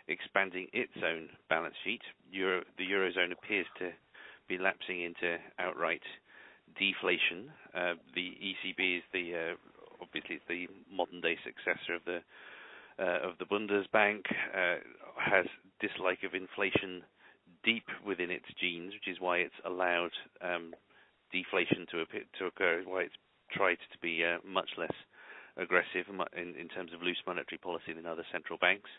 expanding 0.08 0.66
its 0.72 0.92
own 1.04 1.28
balance 1.48 1.74
sheet. 1.84 2.00
Euro, 2.32 2.62
the 2.76 2.84
eurozone 2.84 3.32
appears 3.32 3.66
to 3.78 3.90
be 4.48 4.58
lapsing 4.58 5.02
into 5.02 5.36
outright 5.58 6.02
deflation. 6.78 7.52
Uh, 7.74 7.94
the 8.14 8.32
ECB 8.40 8.98
is 8.98 9.04
the 9.12 9.32
uh, 9.34 9.54
obviously 10.02 10.40
the 10.48 10.66
modern 10.92 11.20
day 11.20 11.36
successor 11.44 11.94
of 11.94 12.04
the 12.04 12.20
of 12.98 13.38
the 13.38 13.44
Bundesbank, 13.44 14.22
uh, 14.54 14.78
has 15.18 15.46
dislike 15.80 16.22
of 16.24 16.34
inflation 16.34 17.02
deep 17.64 17.86
within 18.06 18.30
its 18.30 18.46
genes, 18.60 18.92
which 18.92 19.08
is 19.08 19.20
why 19.20 19.38
it's 19.38 19.54
allowed 19.64 20.10
um, 20.40 20.74
deflation 21.32 21.86
to, 21.90 22.00
appear, 22.00 22.22
to 22.38 22.46
occur, 22.46 22.82
why 22.84 23.02
it's 23.02 23.14
tried 23.52 23.78
to 23.92 23.98
be 24.00 24.24
uh, 24.24 24.38
much 24.46 24.70
less 24.76 24.92
aggressive 25.56 26.06
in, 26.36 26.54
in, 26.54 26.68
terms 26.68 26.92
of 26.94 27.02
loose 27.02 27.20
monetary 27.26 27.58
policy 27.58 27.92
than 27.94 28.06
other 28.06 28.24
central 28.30 28.58
banks. 28.58 28.90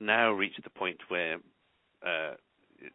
Now 0.00 0.32
reached 0.32 0.62
the 0.64 0.70
point 0.70 0.98
where 1.08 1.36
uh, 2.04 2.34
it, 2.80 2.92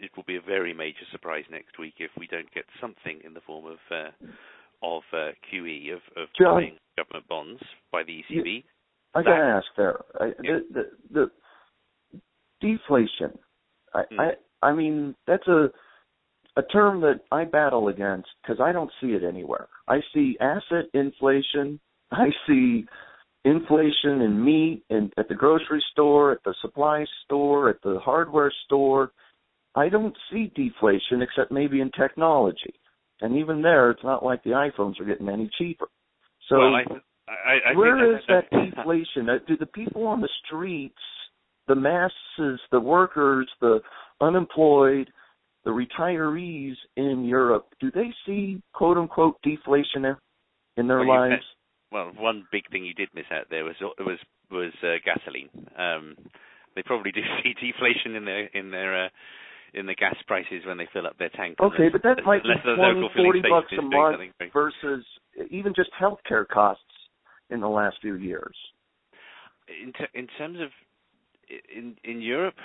it, 0.00 0.10
will 0.16 0.22
be 0.22 0.36
a 0.36 0.40
very 0.40 0.72
major 0.72 1.04
surprise 1.10 1.44
next 1.50 1.78
week 1.78 1.94
if 1.98 2.10
we 2.16 2.26
don't 2.26 2.52
get 2.54 2.64
something 2.80 3.20
in 3.24 3.34
the 3.34 3.40
form 3.40 3.66
of 3.66 3.78
uh, 3.90 4.10
of 4.84 5.02
uh, 5.12 5.30
QE 5.50 5.92
of, 5.92 6.00
of 6.16 6.28
buying 6.54 6.76
government 6.96 7.28
bonds 7.28 7.62
by 7.90 8.02
the 8.02 8.22
ECB. 8.30 8.64
I 9.14 9.22
got 9.22 9.36
to 9.36 9.42
ask 9.42 9.66
there. 9.76 10.00
I, 10.20 10.26
yeah. 10.42 10.58
the, 10.72 10.90
the, 11.12 11.30
the 12.60 12.66
deflation. 12.66 13.38
I, 13.94 14.02
mm. 14.12 14.18
I 14.18 14.66
I 14.66 14.72
mean 14.72 15.14
that's 15.26 15.46
a 15.48 15.70
a 16.56 16.62
term 16.64 17.00
that 17.00 17.20
I 17.30 17.44
battle 17.44 17.88
against 17.88 18.28
because 18.42 18.60
I 18.60 18.72
don't 18.72 18.90
see 19.00 19.08
it 19.08 19.22
anywhere. 19.24 19.68
I 19.88 20.00
see 20.14 20.36
asset 20.40 20.86
inflation. 20.94 21.80
I 22.12 22.28
see 22.46 22.84
inflation 23.44 24.20
in 24.20 24.44
meat 24.44 24.84
and 24.90 25.12
at 25.18 25.28
the 25.28 25.34
grocery 25.34 25.82
store, 25.92 26.32
at 26.32 26.44
the 26.44 26.54
supply 26.60 27.04
store, 27.24 27.70
at 27.70 27.82
the 27.82 27.98
hardware 28.02 28.52
store. 28.66 29.12
I 29.74 29.88
don't 29.88 30.16
see 30.30 30.52
deflation 30.54 31.22
except 31.22 31.50
maybe 31.50 31.80
in 31.80 31.90
technology. 31.92 32.74
And 33.22 33.36
even 33.36 33.62
there, 33.62 33.90
it's 33.90 34.04
not 34.04 34.24
like 34.24 34.42
the 34.44 34.50
iPhones 34.50 35.00
are 35.00 35.04
getting 35.04 35.28
any 35.28 35.50
cheaper. 35.58 35.86
So 36.48 36.58
well, 36.58 36.74
I, 36.74 36.82
I, 37.28 37.70
I 37.70 37.76
where 37.76 38.16
is 38.16 38.22
that 38.28 38.50
deflation? 38.50 39.28
Uh, 39.28 39.38
do 39.46 39.56
the 39.56 39.66
people 39.66 40.06
on 40.06 40.20
the 40.20 40.28
streets, 40.44 40.94
the 41.68 41.74
masses, 41.74 42.60
the 42.70 42.80
workers, 42.80 43.48
the 43.60 43.80
unemployed, 44.20 45.08
the 45.64 45.70
retirees 45.70 46.74
in 46.96 47.24
Europe, 47.24 47.66
do 47.80 47.90
they 47.92 48.12
see 48.26 48.60
quote 48.72 48.96
unquote 48.96 49.36
deflation 49.42 50.16
in 50.76 50.88
their 50.88 51.04
well, 51.04 51.30
lives? 51.30 51.44
well, 51.92 52.10
one 52.16 52.46
big 52.50 52.68
thing 52.70 52.84
you 52.84 52.94
did 52.94 53.08
miss 53.14 53.26
out 53.30 53.46
there 53.50 53.64
was 53.64 53.76
was 54.00 54.18
was 54.50 54.72
uh, 54.82 54.98
gasoline. 55.04 55.48
Um, 55.78 56.16
they 56.74 56.82
probably 56.82 57.12
do 57.12 57.20
see 57.42 57.54
deflation 57.54 58.16
in 58.16 58.24
their 58.24 58.46
in 58.46 58.70
their 58.70 59.06
uh, 59.06 59.08
in 59.74 59.86
the 59.86 59.94
gas 59.94 60.16
prices 60.26 60.66
when 60.66 60.76
they 60.76 60.88
fill 60.92 61.06
up 61.06 61.16
their 61.18 61.30
tank. 61.30 61.56
Okay, 61.60 61.86
unless, 61.86 61.92
but 61.92 62.02
that 62.02 62.24
might 62.24 62.42
be 62.42 62.50
20, 62.64 63.08
40 63.16 63.42
bucks 63.48 63.72
a 63.78 63.82
month 63.82 64.20
versus 64.52 65.04
even 65.50 65.72
just 65.74 65.90
healthcare 66.00 66.46
costs 66.46 66.82
in 67.52 67.60
the 67.60 67.68
last 67.68 67.96
few 68.00 68.14
years. 68.14 68.56
In, 69.68 69.92
t- 69.92 70.18
in 70.18 70.26
terms 70.38 70.58
of 70.60 70.70
in 71.74 71.96
in 72.04 72.20
Europe, 72.20 72.56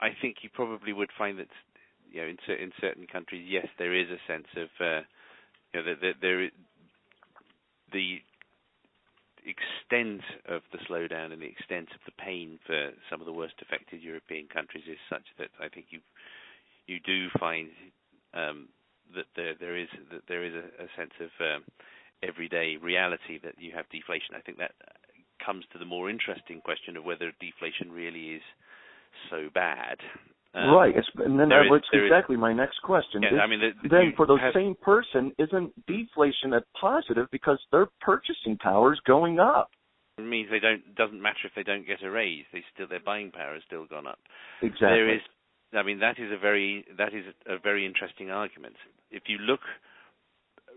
I 0.00 0.10
think 0.20 0.36
you 0.42 0.50
probably 0.52 0.92
would 0.92 1.10
find 1.16 1.38
that 1.38 1.48
you 2.10 2.20
know, 2.20 2.28
in, 2.28 2.38
in 2.54 2.72
certain 2.80 3.06
countries, 3.06 3.46
yes, 3.48 3.66
there 3.78 3.94
is 3.94 4.08
a 4.08 4.20
sense 4.26 4.46
of, 4.56 4.68
uh, 4.80 5.00
you 5.72 5.80
know, 5.80 5.84
that, 5.86 6.00
that 6.00 6.14
there, 6.20 6.50
the 7.92 8.18
extent 9.46 10.22
of 10.48 10.62
the 10.72 10.78
slowdown 10.88 11.32
and 11.32 11.40
the 11.40 11.46
extent 11.46 11.88
of 11.94 12.00
the 12.04 12.12
pain 12.22 12.58
for 12.66 12.90
some 13.08 13.20
of 13.20 13.26
the 13.26 13.32
worst 13.32 13.54
affected 13.62 14.02
European 14.02 14.46
countries 14.52 14.84
is 14.90 14.98
such 15.08 15.24
that 15.38 15.48
I 15.60 15.68
think 15.68 15.86
you 15.90 16.00
you 16.86 16.98
do 17.00 17.28
find 17.38 17.70
um, 18.34 18.68
that 19.14 19.26
there 19.36 19.54
there 19.58 19.76
is 19.76 19.88
that 20.12 20.22
there 20.28 20.44
is 20.44 20.52
a, 20.52 20.84
a 20.84 20.88
sense 20.96 21.14
of 21.20 21.30
um, 21.40 21.64
everyday 22.22 22.76
reality 22.80 23.38
that 23.42 23.54
you 23.58 23.72
have 23.74 23.88
deflation. 23.90 24.34
I 24.36 24.40
think 24.40 24.58
that 24.58 24.72
comes 25.44 25.64
to 25.72 25.78
the 25.78 25.84
more 25.84 26.10
interesting 26.10 26.60
question 26.60 26.96
of 26.96 27.04
whether 27.04 27.32
deflation 27.40 27.92
really 27.92 28.36
is 28.36 28.42
so 29.30 29.48
bad. 29.52 29.96
Um, 30.52 30.74
right, 30.74 30.94
and 30.94 31.38
then 31.38 31.48
that 31.50 31.70
was 31.70 31.82
exactly 31.92 32.34
is, 32.34 32.40
my 32.40 32.52
next 32.52 32.82
question. 32.82 33.22
Yeah, 33.22 33.38
I 33.38 33.46
mean, 33.46 33.60
the, 33.60 33.88
then 33.88 34.12
for 34.16 34.26
the 34.26 34.36
have, 34.36 34.52
same 34.52 34.74
person, 34.82 35.30
isn't 35.38 35.70
deflation 35.86 36.54
a 36.54 36.62
positive 36.78 37.28
because 37.30 37.58
their 37.70 37.86
purchasing 38.00 38.58
power 38.58 38.92
is 38.92 38.98
going 39.06 39.38
up? 39.38 39.70
It 40.18 40.22
means 40.22 40.48
they 40.50 40.58
don't. 40.58 40.82
Doesn't 40.96 41.22
matter 41.22 41.46
if 41.46 41.52
they 41.54 41.62
don't 41.62 41.86
get 41.86 42.02
a 42.02 42.10
raise; 42.10 42.44
they 42.52 42.64
still 42.74 42.88
their 42.88 42.98
buying 42.98 43.30
power 43.30 43.54
has 43.54 43.62
still 43.64 43.86
gone 43.86 44.08
up. 44.08 44.18
Exactly. 44.60 44.88
There 44.88 45.14
is, 45.14 45.20
I 45.72 45.84
mean, 45.84 46.00
that 46.00 46.18
is 46.18 46.32
a 46.32 46.38
very 46.38 46.84
that 46.98 47.14
is 47.14 47.24
a 47.46 47.56
very 47.62 47.86
interesting 47.86 48.32
argument. 48.32 48.74
If 49.12 49.24
you 49.28 49.38
look 49.38 49.60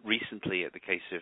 recently 0.04 0.66
at 0.66 0.74
the 0.74 0.80
case 0.80 1.02
of 1.12 1.22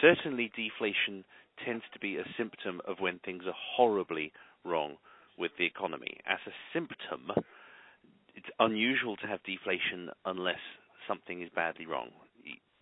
certainly 0.00 0.50
deflation 0.54 1.24
tends 1.64 1.84
to 1.92 1.98
be 1.98 2.16
a 2.16 2.24
symptom 2.36 2.80
of 2.86 3.00
when 3.00 3.18
things 3.20 3.44
are 3.46 3.54
horribly 3.76 4.32
wrong 4.64 4.96
with 5.38 5.52
the 5.58 5.66
economy. 5.66 6.18
As 6.26 6.38
a 6.46 6.52
symptom, 6.72 7.30
it's 8.34 8.46
unusual 8.58 9.16
to 9.16 9.26
have 9.26 9.40
deflation 9.44 10.10
unless 10.24 10.60
something 11.08 11.42
is 11.42 11.50
badly 11.54 11.86
wrong. 11.86 12.10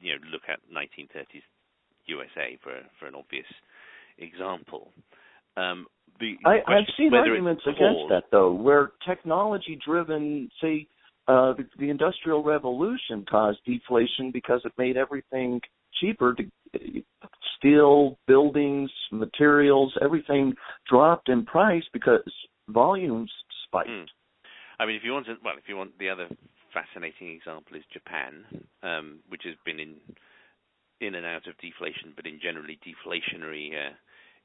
You 0.01 0.15
know, 0.15 0.21
look 0.33 0.43
at 0.49 0.59
1930s 0.75 1.43
USA 2.07 2.59
for 2.62 2.81
for 2.99 3.07
an 3.07 3.15
obvious 3.15 3.47
example. 4.19 4.93
Um, 5.57 5.87
I, 6.47 6.59
have 6.69 6.85
seen 6.97 7.12
arguments 7.15 7.62
against 7.67 8.09
that 8.11 8.25
though, 8.31 8.53
where 8.53 8.93
technology-driven, 9.07 10.51
say, 10.61 10.87
uh, 11.29 11.55
the, 11.55 11.67
the 11.79 11.91
Industrial 11.91 12.43
Revolution 12.43 13.25
caused 13.29 13.59
deflation 13.64 14.31
because 14.33 14.61
it 14.64 14.73
made 14.76 14.97
everything 14.97 15.61
cheaper 16.00 16.35
to 16.35 16.45
steel, 17.57 18.19
buildings, 18.26 18.91
materials, 19.12 19.93
everything 20.02 20.55
dropped 20.88 21.29
in 21.29 21.45
price 21.45 21.85
because 21.93 22.21
volumes 22.69 23.31
spiked. 23.67 23.88
Mm. 23.88 24.07
I 24.81 24.87
mean, 24.87 24.97
if 24.97 25.02
you 25.05 25.12
want 25.12 25.26
to, 25.26 25.37
well, 25.45 25.55
if 25.57 25.69
you 25.69 25.76
want 25.76 25.97
the 25.99 26.09
other 26.09 26.29
fascinating 26.75 27.31
example 27.31 27.76
is 27.76 27.85
Japan, 27.93 28.45
um, 28.83 29.21
which 29.29 29.43
has 29.45 29.55
been 29.64 29.79
in 29.79 29.97
in 31.00 31.14
and 31.17 31.26
out 31.26 31.47
of 31.47 31.59
deflation, 31.59 32.14
but 32.14 32.26
in 32.26 32.38
generally 32.41 32.79
deflationary 32.79 33.75
uh, 33.75 33.93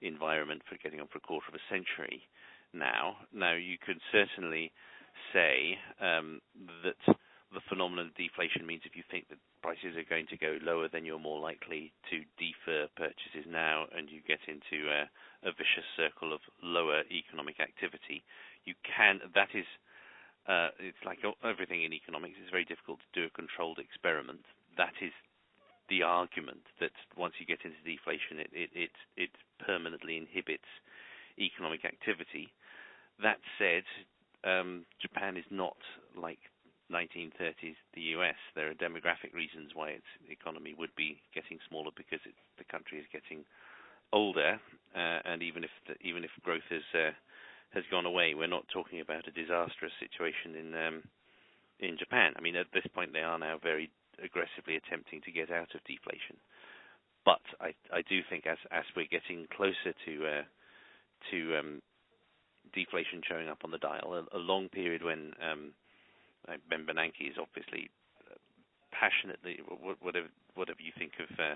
environment 0.02 0.62
for 0.68 0.78
getting 0.82 1.00
on 1.00 1.08
for 1.08 1.20
a 1.20 1.22
quarter 1.22 1.46
of 1.50 1.54
a 1.54 1.70
century 1.70 2.22
now. 2.74 3.18
Now, 3.34 3.54
you 3.54 3.78
could 3.78 4.00
certainly 4.12 4.72
say 5.34 5.78
um, 6.02 6.42
that 6.84 7.00
the 7.54 7.64
phenomenon 7.70 8.12
of 8.12 8.16
deflation 8.20 8.66
means 8.68 8.84
if 8.86 8.96
you 8.96 9.04
think 9.10 9.30
that 9.30 9.40
prices 9.64 9.96
are 9.96 10.08
going 10.08 10.28
to 10.28 10.38
go 10.38 10.60
lower, 10.62 10.88
then 10.92 11.06
you're 11.06 11.20
more 11.20 11.40
likely 11.40 11.92
to 12.12 12.24
defer 12.36 12.88
purchases 12.96 13.48
now, 13.48 13.88
and 13.96 14.10
you 14.12 14.20
get 14.28 14.44
into 14.48 14.92
a, 14.92 15.08
a 15.48 15.52
vicious 15.56 15.88
circle 15.96 16.34
of 16.34 16.42
lower 16.62 17.04
economic 17.08 17.60
activity. 17.60 18.24
You 18.66 18.76
can 18.84 19.20
that 19.36 19.50
is 19.56 19.66
uh, 20.48 20.72
it's 20.80 21.04
like 21.06 21.20
everything 21.44 21.84
in 21.84 21.92
economics. 21.92 22.36
It's 22.40 22.52
very 22.52 22.68
difficult 22.68 23.00
to 23.00 23.12
do 23.16 23.28
a 23.28 23.38
controlled 23.38 23.80
experiment. 23.80 24.44
That 24.76 24.96
is 25.02 25.12
the 25.90 26.04
argument 26.04 26.64
that 26.80 26.96
once 27.16 27.36
you 27.40 27.46
get 27.48 27.64
into 27.64 27.80
deflation, 27.84 28.44
it 28.44 28.52
it, 28.76 28.96
it 29.16 29.32
permanently 29.64 30.18
inhibits 30.20 30.68
economic 31.40 31.86
activity. 31.86 32.52
That 33.24 33.40
said, 33.58 33.84
um, 34.48 34.86
Japan 35.02 35.38
is 35.38 35.46
not 35.52 35.78
like 36.16 36.40
1930s 36.92 37.76
the 37.94 38.16
US. 38.16 38.40
There 38.56 38.70
are 38.72 38.74
demographic 38.74 39.34
reasons 39.34 39.72
why 39.74 39.90
its 39.90 40.08
economy 40.30 40.74
would 40.78 40.96
be 40.96 41.20
getting 41.36 41.60
smaller 41.68 41.92
because 41.96 42.20
the 42.24 42.64
country 42.72 43.00
is 43.00 43.06
getting 43.12 43.44
older, 44.14 44.60
uh, 44.96 45.20
and 45.26 45.44
even 45.44 45.64
if 45.64 45.72
the, 45.88 45.96
even 46.08 46.24
if 46.24 46.32
growth 46.44 46.68
has 46.70 46.88
uh, 46.96 47.12
has 47.74 47.84
gone 47.92 48.06
away, 48.06 48.34
we're 48.34 48.48
not 48.48 48.66
talking 48.72 49.02
about 49.02 49.28
a 49.28 49.32
disastrous 49.32 49.92
situation 50.00 50.56
in 50.56 50.76
um, 50.76 51.04
in 51.80 51.98
Japan. 51.98 52.34
I 52.38 52.42
mean, 52.42 52.56
at 52.56 52.72
this 52.74 52.88
point, 52.96 53.14
they 53.14 53.22
are 53.22 53.38
now 53.40 53.60
very 53.62 53.92
aggressively 54.24 54.76
attempting 54.78 55.22
to 55.22 55.32
get 55.32 55.52
out 55.52 55.76
of 55.76 55.84
deflation. 55.84 56.40
But 57.26 57.44
I 57.60 57.76
I 57.92 58.02
do 58.08 58.22
think 58.30 58.48
as 58.48 58.58
as 58.72 58.86
we're 58.96 59.12
getting 59.12 59.48
closer 59.52 59.92
to 60.06 60.14
uh, 60.26 60.44
to 61.32 61.58
um, 61.60 61.82
deflation 62.74 63.22
showing 63.28 63.48
up 63.48 63.64
on 63.64 63.72
the 63.72 63.78
dial, 63.78 64.28
a, 64.32 64.38
long 64.38 64.70
period 64.70 65.04
when 65.04 65.34
um, 65.42 65.74
Ben 66.70 66.86
Bernanke 66.86 67.28
is 67.28 67.38
obviously 67.40 67.90
uh, 68.30 68.36
passionately 68.92 69.60
whatever 70.02 70.82
you 70.82 70.92
think 70.98 71.14
of 71.20 71.30
uh, 71.40 71.56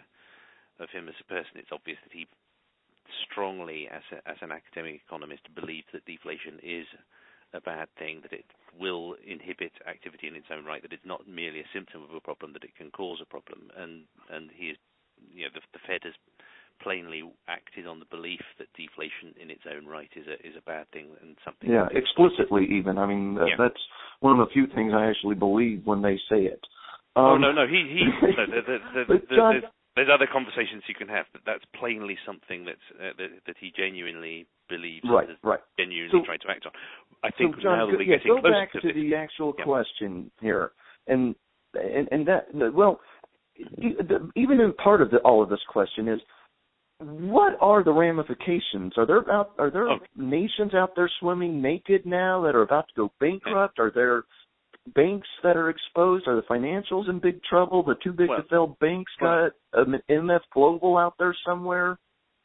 of 0.79 0.89
him 0.89 1.07
as 1.07 1.15
a 1.21 1.29
person, 1.29 1.61
it's 1.61 1.71
obvious 1.71 1.99
that 2.03 2.13
he 2.13 2.27
strongly, 3.29 3.87
as 3.91 4.37
an 4.41 4.51
academic 4.51 5.01
economist, 5.05 5.43
believes 5.53 5.87
that 5.93 6.05
deflation 6.05 6.59
is 6.63 6.87
a 7.53 7.61
bad 7.61 7.87
thing, 7.99 8.21
that 8.23 8.31
it 8.31 8.45
will 8.79 9.15
inhibit 9.27 9.73
activity 9.87 10.27
in 10.27 10.35
its 10.35 10.47
own 10.51 10.65
right, 10.65 10.81
that 10.81 10.93
it's 10.93 11.05
not 11.05 11.27
merely 11.27 11.59
a 11.59 11.73
symptom 11.73 12.01
of 12.01 12.15
a 12.15 12.21
problem, 12.21 12.53
that 12.53 12.63
it 12.63 12.75
can 12.75 12.89
cause 12.91 13.19
a 13.21 13.25
problem, 13.25 13.69
and 13.77 14.07
and 14.29 14.49
he 14.55 14.71
is, 14.71 14.77
you 15.33 15.43
know, 15.43 15.51
the, 15.53 15.61
the 15.73 15.83
Fed 15.85 16.01
has 16.03 16.15
plainly 16.81 17.23
acted 17.47 17.87
on 17.87 17.99
the 17.99 18.05
belief 18.09 18.41
that 18.57 18.67
deflation 18.75 19.35
in 19.41 19.49
its 19.49 19.61
own 19.69 19.85
right 19.85 20.09
is 20.15 20.25
a 20.27 20.35
is 20.45 20.55
a 20.57 20.61
bad 20.61 20.89
thing 20.91 21.07
and 21.21 21.37
something. 21.43 21.69
Yeah, 21.69 21.87
explicitly 21.91 22.67
even. 22.71 22.97
I 22.97 23.05
mean, 23.05 23.35
yeah. 23.35 23.55
that's 23.57 23.81
one 24.19 24.39
of 24.39 24.47
the 24.47 24.51
few 24.53 24.67
things 24.73 24.93
I 24.95 25.09
actually 25.09 25.35
believe 25.35 25.81
when 25.85 26.01
they 26.01 26.15
say 26.29 26.45
it. 26.45 26.61
Oh, 27.15 27.35
um, 27.35 27.43
oh 27.43 27.51
no, 27.51 27.51
no, 27.51 27.67
he 27.67 27.81
he. 27.87 28.03
no, 28.37 28.45
the, 28.47 28.61
the, 28.63 29.03
the, 29.07 29.35
John, 29.35 29.53
there's, 29.53 29.63
there's, 29.95 30.09
other 30.13 30.27
conversations 30.31 30.83
you 30.87 30.95
can 30.95 31.09
have, 31.09 31.25
but 31.33 31.41
that's 31.45 31.63
plainly 31.77 32.17
something 32.25 32.65
that's 32.65 32.87
uh, 32.95 33.11
that, 33.17 33.29
that 33.47 33.55
he 33.59 33.73
genuinely 33.75 34.47
believes. 34.69 35.05
Right, 35.09 35.27
right. 35.43 35.59
Genuinely 35.77 36.11
so, 36.11 36.25
trying 36.25 36.39
to 36.39 36.49
act 36.49 36.65
on. 36.65 36.71
I 37.23 37.31
think 37.31 37.55
so 37.55 37.63
John, 37.63 37.77
now 37.77 37.85
that 37.87 37.97
we're 37.97 38.03
yeah, 38.03 38.17
getting 38.17 38.35
go 38.35 38.41
back 38.41 38.71
to, 38.73 38.81
to 38.81 38.93
the 38.93 39.15
actual 39.15 39.53
yeah. 39.57 39.65
question 39.65 40.31
here, 40.39 40.71
and 41.07 41.35
and 41.75 42.07
and 42.11 42.27
that 42.27 42.47
well, 42.73 43.01
even 44.35 44.59
in 44.59 44.73
part 44.73 45.01
of 45.01 45.11
the, 45.11 45.17
all 45.17 45.43
of 45.43 45.49
this 45.49 45.59
question 45.69 46.07
is 46.07 46.19
what 47.01 47.57
are 47.59 47.83
the 47.83 47.91
ramifications? 47.91 48.93
Are 48.97 49.05
there 49.05 49.29
out, 49.31 49.51
are 49.57 49.71
there 49.71 49.89
okay. 49.89 50.05
nations 50.15 50.73
out 50.73 50.91
there 50.95 51.09
swimming 51.19 51.61
naked 51.61 52.05
now 52.05 52.43
that 52.43 52.55
are 52.55 52.61
about 52.61 52.87
to 52.89 52.93
go 52.95 53.11
bankrupt? 53.19 53.79
Are 53.79 53.91
there 53.93 54.23
banks 54.95 55.27
that 55.43 55.57
are 55.57 55.69
exposed? 55.69 56.27
Are 56.27 56.35
the 56.35 56.43
financials 56.43 57.09
in 57.09 57.19
big 57.19 57.41
trouble? 57.43 57.83
The 57.83 57.95
too 58.03 58.13
big 58.13 58.29
well, 58.29 58.41
to 58.41 58.47
fail 58.47 58.77
banks 58.79 59.11
got 59.19 59.51
an 59.73 59.99
MF 60.09 60.41
Global 60.53 60.97
out 60.97 61.15
there 61.17 61.35
somewhere? 61.45 61.97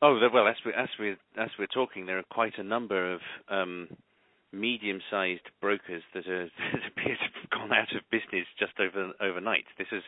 Oh 0.02 0.18
well, 0.32 0.46
as 0.46 0.56
we 0.64 0.72
as 0.72 0.88
we 1.00 1.10
as 1.38 1.48
we're 1.58 1.66
talking, 1.66 2.06
there 2.06 2.18
are 2.18 2.24
quite 2.30 2.52
a 2.58 2.62
number 2.62 3.14
of 3.14 3.20
um, 3.48 3.88
medium-sized 4.52 5.48
brokers 5.60 6.02
that, 6.14 6.26
are, 6.26 6.44
that 6.72 6.80
appear 6.92 7.16
to 7.16 7.40
have 7.40 7.50
gone 7.50 7.72
out 7.72 7.94
of 7.96 8.02
business 8.10 8.46
just 8.58 8.72
over 8.78 9.12
overnight. 9.20 9.64
This 9.78 9.88
is 9.92 10.02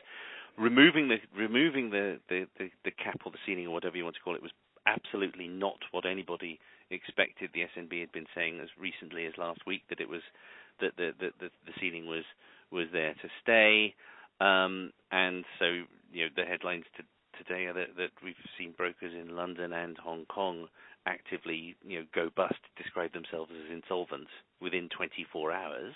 removing 0.58 1.08
the 1.08 1.16
removing 1.36 1.90
the, 1.90 2.18
the, 2.28 2.46
the, 2.58 2.70
the, 2.84 2.90
cap 2.90 3.20
or 3.24 3.32
the 3.32 3.38
ceiling 3.46 3.66
or 3.66 3.72
whatever 3.72 3.96
you 3.96 4.04
want 4.04 4.16
to 4.16 4.22
call 4.22 4.34
it 4.34 4.42
was 4.42 4.52
absolutely 4.86 5.48
not 5.48 5.78
what 5.92 6.06
anybody 6.06 6.58
expected. 6.90 7.50
The 7.52 7.66
SNB 7.76 8.00
had 8.00 8.12
been 8.12 8.26
saying 8.34 8.60
as 8.60 8.68
recently 8.78 9.26
as 9.26 9.34
last 9.38 9.60
week 9.66 9.82
that 9.88 10.00
it 10.00 10.08
was 10.08 10.22
that 10.80 10.96
the 10.96 11.12
the, 11.18 11.30
the, 11.38 11.50
the 11.66 11.72
ceiling 11.80 12.06
was 12.06 12.24
was 12.70 12.86
there 12.92 13.14
to 13.14 13.28
stay, 13.42 13.94
um, 14.40 14.92
and 15.10 15.44
so 15.58 15.84
you 16.12 16.24
know 16.24 16.30
the 16.36 16.44
headlines 16.44 16.84
to, 16.96 17.02
today 17.42 17.66
are 17.66 17.74
that, 17.74 17.96
that 17.96 18.10
we've 18.22 18.34
seen 18.58 18.74
brokers 18.76 19.12
in 19.14 19.36
London 19.36 19.72
and 19.72 19.96
Hong 19.98 20.24
Kong 20.26 20.66
actively 21.06 21.76
you 21.86 22.00
know 22.00 22.06
go 22.14 22.30
bust, 22.34 22.60
describe 22.76 23.12
themselves 23.12 23.52
as 23.52 23.72
insolvent 23.72 24.28
within 24.60 24.88
24 24.96 25.52
hours. 25.52 25.94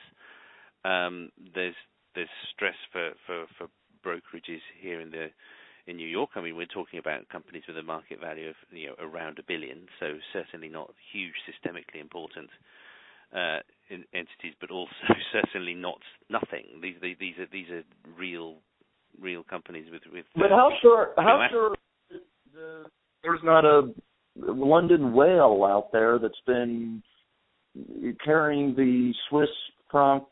Um, 0.85 1.31
there's 1.55 1.75
there's 2.15 2.29
stress 2.53 2.77
for, 2.93 3.13
for, 3.27 3.47
for 3.57 3.69
brokerages 4.05 4.61
here 4.81 5.01
in 5.01 5.11
the 5.11 5.29
in 5.87 5.97
New 5.97 6.07
York. 6.07 6.31
I 6.37 6.41
mean, 6.41 6.57
we're 6.57 6.67
talking 6.67 6.99
about 6.99 7.29
companies 7.29 7.65
with 7.67 7.77
a 7.77 7.83
market 7.83 8.21
value 8.21 8.51
of 8.51 8.57
you 8.71 8.89
know 8.89 8.95
around 9.01 9.39
a 9.39 9.43
billion, 9.43 9.87
so 9.99 10.19
certainly 10.33 10.69
not 10.69 10.91
huge, 11.13 11.35
systemically 11.49 12.01
important 12.01 12.51
uh, 13.35 13.59
in, 13.91 14.05
entities, 14.13 14.55
but 14.61 14.71
also 14.71 14.93
certainly 15.33 15.75
not 15.75 15.99
nothing. 16.29 16.81
These 16.83 16.97
these 17.01 17.39
are 17.39 17.47
these 17.53 17.69
are 17.71 17.83
real 18.19 18.57
real 19.21 19.43
companies 19.43 19.87
with 19.91 20.03
with. 20.13 20.27
But 20.35 20.53
uh, 20.53 20.57
how 20.57 20.71
sure 20.81 21.09
how 21.17 21.47
sure 21.51 21.75
the, 22.55 22.85
there's 23.23 23.41
not 23.43 23.65
a 23.65 23.93
London 24.37 25.13
whale 25.13 25.65
out 25.65 25.93
there 25.93 26.19
that's 26.19 26.35
been 26.47 27.03
carrying 28.25 28.75
the 28.75 29.13
Swiss 29.29 29.49
franc 29.93 30.25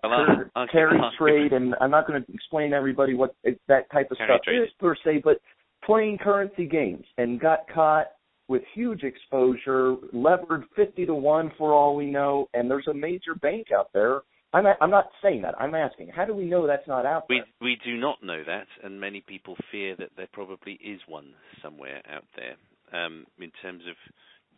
carry 0.73 0.99
trade, 1.16 1.53
and 1.53 1.77
I'm 1.81 1.90
not 1.90 2.09
going 2.09 2.25
to 2.25 2.33
explain 2.33 2.70
to 2.70 2.77
everybody 2.77 3.14
what 3.14 3.37
that 3.68 3.90
type 3.92 4.11
of 4.11 4.18
carry 4.18 4.29
stuff 4.29 4.42
trade. 4.42 4.62
is 4.62 4.68
per 4.81 4.96
se, 5.05 5.20
but 5.23 5.40
playing 5.85 6.18
currency 6.18 6.66
games 6.66 7.05
and 7.18 7.38
got 7.38 7.61
caught 7.73 8.07
with 8.49 8.62
huge 8.75 9.05
exposure, 9.05 9.94
levered 10.12 10.64
50 10.75 11.07
to 11.07 11.14
1 11.14 11.53
for 11.57 11.73
all 11.73 11.94
we 11.94 12.07
know, 12.07 12.49
and 12.53 12.68
there's 12.68 12.88
a 12.88 12.94
major 12.94 13.37
bank 13.40 13.68
out 13.73 13.90
there. 13.94 14.23
I'm, 14.53 14.64
I'm 14.81 14.90
not 14.90 15.07
saying 15.23 15.42
that. 15.42 15.55
I'm 15.61 15.77
asking, 15.77 16.09
how 16.09 16.25
do 16.25 16.35
we 16.35 16.46
know 16.46 16.66
that's 16.66 16.87
not 16.88 17.07
out 17.07 17.29
there? 17.29 17.44
We, 17.61 17.68
we 17.68 17.79
do 17.85 17.96
not 17.96 18.25
know 18.25 18.42
that, 18.44 18.66
and 18.83 19.01
many 19.01 19.20
people 19.20 19.55
fear 19.70 19.94
that 20.01 20.11
there 20.16 20.27
probably 20.33 20.73
is 20.85 21.01
one 21.07 21.35
somewhere 21.62 22.03
out 22.12 22.25
there. 22.35 22.57
Um, 22.92 23.25
in 23.38 23.53
terms 23.62 23.85
of, 23.88 23.94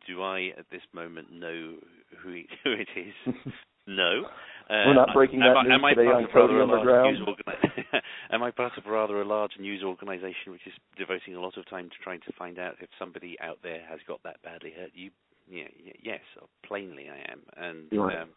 do 0.06 0.22
I 0.22 0.52
at 0.58 0.64
this 0.70 0.80
moment 0.94 1.30
know 1.30 1.74
who, 2.22 2.30
who 2.64 2.72
it 2.72 2.88
is? 2.96 3.34
No. 3.86 4.24
Uh, 4.70 4.86
We're 4.86 4.94
not 4.94 5.08
breaking 5.12 5.40
that 5.40 5.54
news 5.66 5.82
today 5.94 6.08
on 6.08 6.28
Cody 6.32 6.54
Underground. 6.54 7.18
am 8.30 8.42
I 8.42 8.50
part 8.50 8.72
of 8.78 8.84
rather 8.86 9.20
a 9.20 9.24
large 9.24 9.52
news 9.58 9.82
organization 9.82 10.52
which 10.52 10.66
is 10.66 10.72
devoting 10.96 11.34
a 11.34 11.40
lot 11.40 11.58
of 11.58 11.68
time 11.68 11.88
to 11.88 11.96
trying 12.02 12.20
to 12.20 12.32
find 12.38 12.58
out 12.58 12.76
if 12.80 12.88
somebody 12.98 13.36
out 13.40 13.58
there 13.62 13.80
has 13.90 13.98
got 14.06 14.22
that 14.22 14.36
badly 14.42 14.72
hurt? 14.76 14.90
You, 14.94 15.10
yeah, 15.50 15.64
yes, 16.02 16.20
plainly 16.64 17.06
I 17.10 17.32
am, 17.32 17.40
and 17.56 17.92
um, 17.92 18.28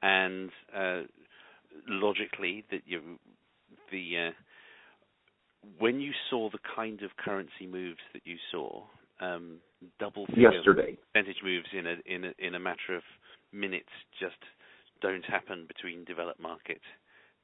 and 0.00 0.50
uh, 0.74 1.02
logically 1.88 2.64
that 2.70 2.82
you 2.86 3.18
the 3.90 4.28
uh, 4.28 4.30
when 5.78 6.00
you 6.00 6.12
saw 6.30 6.48
the 6.50 6.58
kind 6.74 7.02
of 7.02 7.10
currency 7.22 7.66
moves 7.68 7.98
that 8.12 8.22
you 8.24 8.36
saw, 8.52 8.84
um, 9.20 9.58
double 9.98 10.26
yesterday 10.36 10.96
percentage 11.12 11.42
moves 11.42 11.66
in 11.76 11.86
a 11.86 11.96
in 12.06 12.24
a 12.24 12.32
in 12.38 12.54
a 12.54 12.60
matter 12.60 12.94
of 12.96 13.02
minutes 13.52 13.90
just 14.20 14.36
don't 15.00 15.24
happen 15.24 15.66
between 15.66 16.04
developed 16.04 16.40
market 16.40 16.80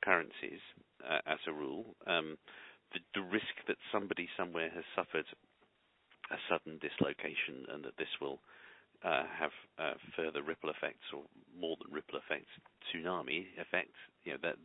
currencies 0.04 0.60
uh, 1.02 1.20
as 1.26 1.38
a 1.48 1.52
rule. 1.52 1.96
Um, 2.06 2.36
the, 2.92 3.00
the, 3.14 3.26
risk 3.26 3.54
that 3.66 3.76
somebody 3.90 4.28
somewhere 4.36 4.70
has 4.74 4.84
suffered 4.94 5.26
a 6.30 6.36
sudden 6.48 6.78
dislocation 6.78 7.66
and 7.72 7.84
that 7.84 7.96
this 7.98 8.12
will 8.20 8.38
uh, 9.04 9.24
have 9.38 9.50
uh, 9.78 9.94
further 10.16 10.42
ripple 10.42 10.70
effects 10.70 11.04
or 11.12 11.22
more 11.58 11.76
than 11.82 11.92
ripple 11.92 12.18
effects, 12.18 12.50
tsunami 12.88 13.46
effects, 13.58 13.98
you 14.24 14.32
know, 14.32 14.38
that 14.42 14.56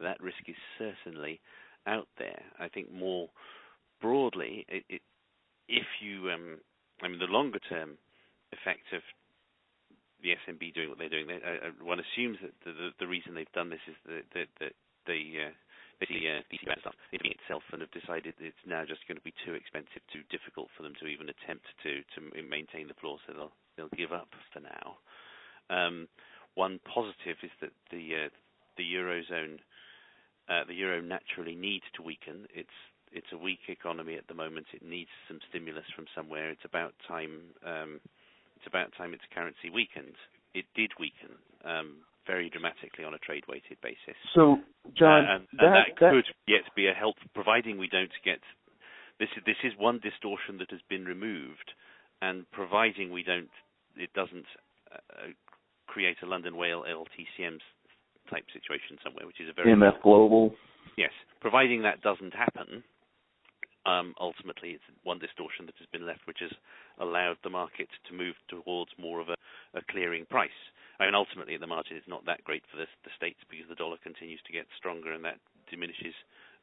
that 0.00 0.20
risk 0.20 0.38
is 0.46 0.56
certainly 0.78 1.40
out 1.86 2.08
there. 2.18 2.42
I 2.58 2.68
think 2.68 2.92
more 2.92 3.28
broadly, 4.00 4.64
it, 4.68 4.84
it, 4.88 5.02
if 5.68 5.86
you, 6.00 6.30
um, 6.30 6.58
I 7.02 7.08
mean, 7.08 7.18
the 7.18 7.26
longer 7.26 7.58
term 7.68 7.98
effect 8.52 8.92
of 8.94 9.02
the 10.22 10.34
SNB 10.44 10.74
doing 10.74 10.88
what 10.88 10.98
they're 10.98 11.12
doing. 11.12 11.26
They, 11.26 11.38
uh, 11.38 11.72
one 11.82 12.00
assumes 12.00 12.38
that 12.42 12.52
the, 12.64 12.72
the, 12.72 12.88
the, 13.00 13.06
reason 13.06 13.34
they've 13.34 13.50
done 13.52 13.70
this 13.70 13.82
is 13.86 13.94
that, 14.06 14.24
that, 14.34 14.48
that 14.60 14.74
they 15.06 15.22
uh, 15.38 15.54
the 16.00 16.06
uh, 16.06 16.42
DCBAN 16.46 16.78
stuff 16.80 16.94
itself 17.10 17.62
and 17.72 17.82
have 17.82 17.90
decided 17.90 18.34
it's 18.38 18.64
now 18.66 18.86
just 18.86 19.02
going 19.08 19.18
to 19.18 19.24
be 19.26 19.34
too 19.42 19.54
expensive, 19.54 20.02
too 20.12 20.22
difficult 20.30 20.68
for 20.76 20.82
them 20.86 20.94
to 21.02 21.06
even 21.10 21.26
attempt 21.26 21.66
to 21.82 22.06
to 22.14 22.18
maintain 22.42 22.86
the 22.86 22.98
floor, 23.02 23.18
so 23.26 23.34
they'll 23.34 23.56
they'll 23.76 23.98
give 23.98 24.12
up 24.12 24.30
for 24.52 24.60
now. 24.62 24.98
Um, 25.70 26.06
one 26.54 26.78
positive 26.86 27.38
is 27.42 27.50
that 27.60 27.74
the 27.90 28.26
uh, 28.26 28.28
the 28.78 28.86
eurozone 28.86 29.58
uh, 30.48 30.64
the 30.66 30.74
euro 30.74 31.00
naturally 31.00 31.54
needs 31.54 31.84
to 31.96 32.02
weaken. 32.02 32.46
It's 32.54 32.78
it's 33.12 33.32
a 33.32 33.38
weak 33.38 33.66
economy 33.68 34.16
at 34.16 34.28
the 34.28 34.34
moment. 34.34 34.66
It 34.72 34.82
needs 34.82 35.10
some 35.26 35.40
stimulus 35.48 35.84
from 35.94 36.06
somewhere. 36.14 36.50
It's 36.50 36.64
about 36.64 36.94
time. 37.06 37.54
Um, 37.64 38.00
it's 38.58 38.66
about 38.66 38.90
time 38.98 39.14
its 39.14 39.22
currency 39.30 39.70
weakened. 39.70 40.18
It 40.52 40.66
did 40.74 40.90
weaken 40.98 41.38
um, 41.62 42.02
very 42.26 42.50
dramatically 42.50 43.06
on 43.06 43.14
a 43.14 43.22
trade 43.22 43.46
weighted 43.46 43.78
basis. 43.78 44.18
So, 44.34 44.58
John, 44.98 45.22
uh, 45.22 45.34
and, 45.38 45.42
that, 45.54 45.62
and 45.62 45.74
that, 45.74 45.86
that, 46.02 46.10
could 46.10 46.26
yet 46.50 46.66
be 46.74 46.90
a 46.90 46.92
help, 46.92 47.14
providing 47.34 47.78
we 47.78 47.86
don't 47.86 48.12
get 48.26 48.42
this 49.18 49.28
is 49.36 49.42
this 49.46 49.60
is 49.64 49.72
one 49.78 49.98
distortion 50.02 50.58
that 50.58 50.70
has 50.70 50.80
been 50.88 51.04
removed, 51.04 51.74
and 52.22 52.46
providing 52.52 53.10
we 53.10 53.22
don't, 53.22 53.50
it 53.96 54.12
doesn't 54.14 54.46
uh, 54.92 55.34
create 55.86 56.16
a 56.22 56.26
London 56.26 56.56
Whale 56.56 56.84
LTCM 56.86 57.58
type 58.30 58.46
situation 58.52 58.98
somewhere, 59.02 59.26
which 59.26 59.40
is 59.40 59.48
a 59.50 59.52
very 59.52 59.74
MF 59.74 60.02
Global. 60.02 60.54
Yes, 60.96 61.10
providing 61.40 61.82
that 61.82 62.00
doesn't 62.02 62.34
happen, 62.34 62.82
um, 63.88 64.14
ultimately 64.20 64.76
it's 64.76 64.84
one 65.02 65.18
distortion 65.18 65.64
that 65.66 65.80
has 65.80 65.88
been 65.88 66.04
left, 66.04 66.26
which 66.28 66.44
has 66.44 66.52
allowed 67.00 67.40
the 67.42 67.50
market 67.50 67.88
to 68.08 68.12
move 68.12 68.36
towards 68.48 68.90
more 69.00 69.20
of 69.20 69.28
a, 69.28 69.36
a 69.72 69.82
clearing 69.90 70.26
price. 70.28 70.60
I 71.00 71.06
mean, 71.06 71.14
ultimately, 71.14 71.54
at 71.54 71.62
the 71.62 71.70
margin, 71.70 71.96
it's 71.96 72.10
not 72.10 72.26
that 72.26 72.42
great 72.42 72.66
for 72.70 72.76
the, 72.76 72.90
the 73.06 73.14
states 73.14 73.38
because 73.46 73.70
the 73.70 73.78
dollar 73.78 73.96
continues 74.02 74.42
to 74.46 74.52
get 74.52 74.66
stronger, 74.76 75.14
and 75.14 75.24
that 75.24 75.38
diminishes 75.70 76.14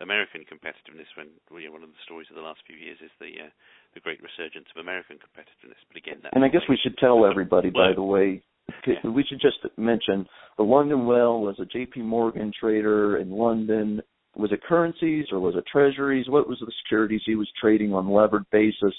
American 0.02 0.44
competitiveness. 0.44 1.08
When 1.16 1.32
you 1.56 1.72
know, 1.72 1.80
one 1.80 1.88
of 1.88 1.90
the 1.90 2.04
stories 2.04 2.28
of 2.30 2.36
the 2.36 2.44
last 2.44 2.60
few 2.68 2.76
years 2.76 3.00
is 3.00 3.12
the 3.20 3.48
uh, 3.48 3.52
the 3.96 4.04
great 4.04 4.20
resurgence 4.20 4.68
of 4.76 4.84
American 4.84 5.18
competitiveness. 5.24 5.80
But 5.88 5.98
again, 5.98 6.20
and 6.34 6.44
I 6.44 6.50
guess 6.50 6.68
we 6.68 6.78
should 6.84 6.98
tell 6.98 7.26
everybody, 7.26 7.72
by 7.72 7.96
the 7.96 8.04
way, 8.04 8.44
yeah. 8.86 9.00
we 9.08 9.24
should 9.24 9.40
just 9.40 9.64
mention 9.78 10.28
the 10.58 10.68
London 10.68 11.08
Whale 11.08 11.40
was 11.40 11.56
a 11.60 11.66
J.P. 11.66 12.02
Morgan 12.02 12.52
trader 12.60 13.18
in 13.18 13.32
London. 13.32 14.02
Was 14.36 14.52
it 14.52 14.64
currencies 14.64 15.26
or 15.32 15.40
was 15.40 15.56
it 15.56 15.64
treasuries? 15.72 16.28
What 16.30 16.48
was 16.48 16.60
the 16.60 16.72
securities 16.84 17.22
he 17.26 17.36
was 17.36 17.50
trading 17.60 17.94
on 17.94 18.10
levered 18.10 18.46
basis? 18.52 18.94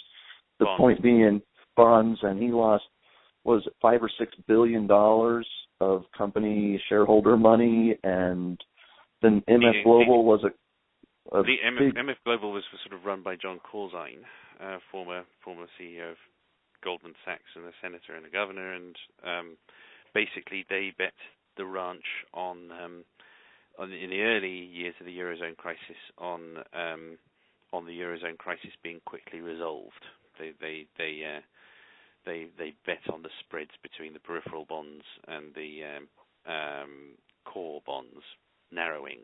The 0.59 0.65
bonds. 0.65 0.81
point 0.81 1.03
being 1.03 1.43
bonds, 1.77 2.19
and 2.23 2.41
he 2.41 2.49
lost 2.49 2.85
was 3.45 3.63
it 3.67 3.75
five 3.81 4.03
or 4.03 4.11
six 4.19 4.33
billion 4.49 4.87
dollars 4.87 5.47
of 5.81 6.05
company 6.17 6.83
shareholder 6.89 7.37
money, 7.37 7.97
and 8.03 8.59
then 9.23 9.43
MF 9.49 9.85
Global 9.85 10.25
was 10.25 10.43
a, 10.45 11.39
a 11.39 11.43
the 11.43 11.57
MF, 11.65 11.79
big, 11.79 11.95
MF 11.95 12.17
Global 12.25 12.53
was 12.53 12.65
sort 12.87 12.99
of 12.99 13.05
run 13.05 13.23
by 13.23 13.37
Jon 13.37 13.61
Corzine, 13.61 14.25
uh, 14.61 14.79
former 14.91 15.25
former 15.45 15.67
CEO 15.81 16.13
of 16.13 16.17
Goldman 16.83 17.15
Sachs 17.25 17.43
and 17.55 17.67
a 17.67 17.73
senator 17.83 18.15
and 18.17 18.27
a 18.27 18.31
governor, 18.31 18.73
and 18.73 18.97
um, 19.25 19.57
basically 20.15 20.65
they 20.69 20.93
bet 20.97 21.13
the 21.57 21.65
ranch 21.65 22.05
on, 22.35 22.71
um, 22.73 23.05
on 23.79 23.93
in 23.93 24.11
the 24.11 24.21
early 24.21 24.49
years 24.49 24.95
of 25.01 25.07
the 25.07 25.17
eurozone 25.17 25.57
crisis 25.57 26.01
on 26.19 26.59
um, 26.73 27.19
on 27.73 27.85
the 27.87 27.93
eurozone 27.93 28.39
crisis 28.39 28.71
being 28.83 29.01
quickly 29.07 29.41
resolved. 29.41 30.05
They 30.39 30.53
they 30.61 30.87
they 30.99 31.23
uh, 31.37 31.41
they 32.25 32.47
they 32.59 32.75
bet 32.87 33.13
on 33.13 33.23
the 33.23 33.31
spreads 33.41 33.71
between 33.83 34.13
the 34.13 34.21
peripheral 34.21 34.67
bonds 34.69 35.05
and 35.29 35.55
the 35.55 35.81
um, 35.97 36.53
um, 36.53 36.91
core 37.45 37.81
bonds 37.87 38.23
narrowing, 38.71 39.21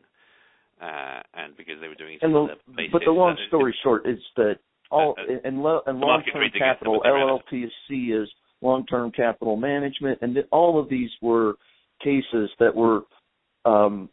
uh, 0.81 1.21
and 1.33 1.55
because 1.57 1.75
they 1.81 1.87
were 1.87 1.95
doing 1.95 2.17
and 2.21 2.33
the, 2.33 2.47
but 2.91 3.01
the 3.05 3.11
long 3.11 3.37
story 3.47 3.75
short 3.83 4.07
is 4.07 4.19
that 4.37 4.55
all 4.91 5.15
uh, 5.17 5.33
and, 5.43 5.61
lo, 5.61 5.81
and 5.85 5.99
long-term 5.99 6.49
capital 6.57 7.01
LLTC 7.05 8.21
is 8.21 8.29
long-term 8.61 9.11
capital 9.11 9.55
management, 9.55 10.19
and 10.21 10.37
all 10.51 10.79
of 10.79 10.89
these 10.89 11.09
were 11.21 11.55
cases 12.01 12.49
that 12.59 12.73
were 12.73 13.01
um, 13.65 14.09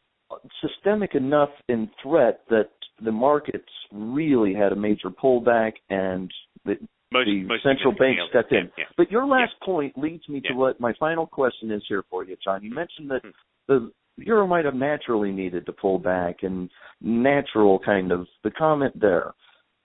systemic 0.60 1.14
enough 1.14 1.50
in 1.68 1.90
threat 2.02 2.40
that 2.50 2.70
the 3.04 3.12
markets 3.12 3.68
really 3.92 4.54
had 4.54 4.72
a 4.72 4.76
major 4.76 5.10
pullback, 5.10 5.72
and 5.88 6.30
the, 6.64 6.76
most, 7.12 7.26
the 7.26 7.42
most 7.44 7.62
central 7.62 7.92
bank 7.92 8.18
stepped 8.30 8.52
in. 8.52 8.70
Yeah, 8.78 8.84
But 8.96 9.10
your 9.10 9.26
last 9.26 9.52
yeah. 9.60 9.66
point 9.66 9.98
leads 9.98 10.28
me 10.28 10.40
Yeah. 10.44 10.50
to 10.50 10.56
what 10.56 10.80
my 10.80 10.92
final 11.00 11.26
question 11.26 11.70
is 11.70 11.82
here 11.88 12.04
for 12.10 12.24
you, 12.24 12.36
John. 12.42 12.62
You 12.62 12.72
mentioned 12.74 13.10
that 13.10 13.22
Hmm. 13.22 13.30
the 13.68 13.92
euro 14.18 14.46
might 14.46 14.64
have 14.64 14.74
naturally 14.74 15.32
needed 15.32 15.64
to 15.66 15.72
pull 15.72 15.98
back 15.98 16.42
and 16.42 16.68
natural 17.00 17.78
kind 17.78 18.12
of 18.12 18.28
the 18.42 18.50
comment 18.50 18.98
there. 19.00 19.32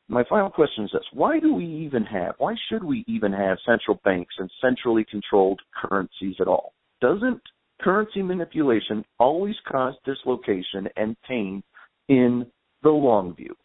My 0.07 0.23
final 0.25 0.49
question 0.51 0.83
is 0.83 0.91
this. 0.91 1.05
Why 1.13 1.39
do 1.39 1.53
we 1.53 1.65
even 1.65 2.03
have, 2.03 2.35
why 2.37 2.55
should 2.69 2.83
we 2.83 3.03
even 3.07 3.33
have 3.33 3.57
central 3.65 3.99
banks 4.03 4.35
and 4.37 4.51
centrally 4.61 5.03
controlled 5.05 5.61
currencies 5.73 6.35
at 6.39 6.47
all? 6.47 6.73
Doesn't 7.01 7.41
currency 7.81 8.21
manipulation 8.21 9.03
always 9.19 9.55
cause 9.67 9.93
dislocation 10.05 10.87
and 10.95 11.15
pain 11.27 11.63
in 12.07 12.45
the 12.83 12.89
long 12.89 13.35
view? 13.35 13.55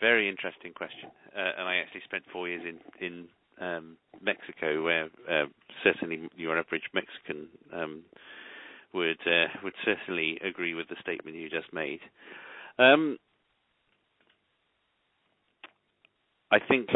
Very 0.00 0.28
interesting 0.28 0.72
question, 0.74 1.10
uh, 1.36 1.52
and 1.58 1.68
I 1.68 1.76
actually 1.76 2.02
spent 2.04 2.24
four 2.32 2.48
years 2.48 2.62
in 2.66 3.06
in 3.06 3.28
um, 3.60 3.96
Mexico, 4.20 4.82
where 4.82 5.04
uh, 5.30 5.46
certainly 5.84 6.28
your 6.36 6.58
average 6.58 6.82
Mexican 6.92 7.48
um, 7.72 8.02
would 8.92 9.20
uh, 9.26 9.46
would 9.62 9.74
certainly 9.84 10.38
agree 10.44 10.74
with 10.74 10.88
the 10.88 10.96
statement 11.00 11.36
you 11.36 11.48
just 11.48 11.72
made. 11.72 12.00
Um, 12.78 13.18
I 16.50 16.58
think 16.58 16.88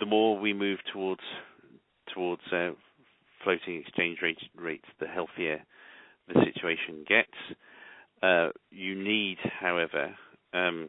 the 0.00 0.06
more 0.06 0.38
we 0.38 0.52
move 0.52 0.78
towards 0.92 1.20
towards 2.12 2.42
uh, 2.52 2.70
floating 3.44 3.80
exchange 3.80 4.18
rate, 4.22 4.38
rates, 4.56 4.86
the 5.00 5.06
healthier 5.06 5.62
the 6.28 6.42
situation 6.44 7.04
gets. 7.06 7.58
Uh, 8.22 8.48
you 8.70 8.94
need, 8.94 9.36
however, 9.60 10.14
um, 10.54 10.88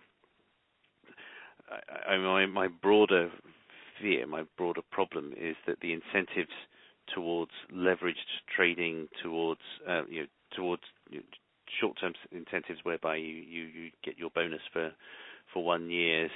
I, 1.69 2.13
I, 2.13 2.17
my, 2.17 2.45
my 2.45 2.67
broader 2.67 3.29
fear, 4.01 4.25
my 4.25 4.43
broader 4.57 4.81
problem 4.91 5.33
is 5.37 5.55
that 5.67 5.79
the 5.81 5.93
incentives 5.93 6.53
towards 7.13 7.51
leveraged 7.73 8.15
trading, 8.55 9.07
towards 9.21 9.61
uh, 9.87 10.03
you 10.09 10.21
know, 10.21 10.27
towards 10.55 10.83
you 11.09 11.17
know, 11.19 11.23
short-term 11.79 12.13
incentives 12.31 12.79
whereby 12.83 13.15
you, 13.17 13.25
you, 13.25 13.63
you 13.63 13.91
get 14.03 14.17
your 14.17 14.29
bonus 14.29 14.61
for 14.71 14.91
for 15.53 15.63
one 15.63 15.89
year's 15.89 16.31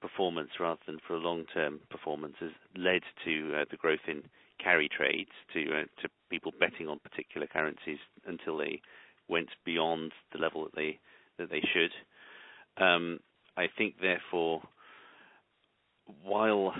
performance 0.00 0.50
rather 0.60 0.80
than 0.86 0.98
for 1.06 1.14
a 1.14 1.18
long-term 1.18 1.80
performance 1.90 2.34
has 2.38 2.50
led 2.76 3.02
to 3.24 3.52
uh, 3.56 3.64
the 3.70 3.76
growth 3.76 3.98
in 4.06 4.22
carry 4.62 4.88
trades, 4.88 5.30
to 5.54 5.60
uh, 5.60 6.02
to 6.02 6.08
people 6.30 6.52
betting 6.58 6.88
on 6.88 6.98
particular 6.98 7.46
currencies 7.46 7.98
until 8.26 8.56
they 8.56 8.80
went 9.28 9.48
beyond 9.64 10.12
the 10.32 10.38
level 10.38 10.64
that 10.64 10.74
they 10.74 10.98
that 11.38 11.50
they 11.50 11.62
should. 11.72 12.82
Um, 12.82 13.20
I 13.56 13.66
think, 13.76 13.96
therefore, 14.00 14.62
while 16.22 16.72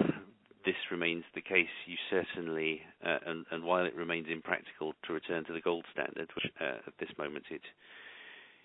this 0.64 0.77
remains 0.91 1.25
the 1.35 1.41
case, 1.41 1.67
you 1.87 1.97
certainly, 2.11 2.83
uh, 3.05 3.19
and, 3.27 3.47
and, 3.51 3.64
while 3.64 3.85
it 3.85 3.95
remains 3.97 4.27
impractical 4.31 4.93
to 5.05 5.12
return 5.12 5.45
to 5.47 5.53
the 5.53 5.61
gold 5.61 5.85
standard, 5.93 6.31
which 6.35 6.53
uh, 6.61 6.79
at 6.87 6.93
this 7.01 7.11
moment 7.19 7.45
it 7.51 7.62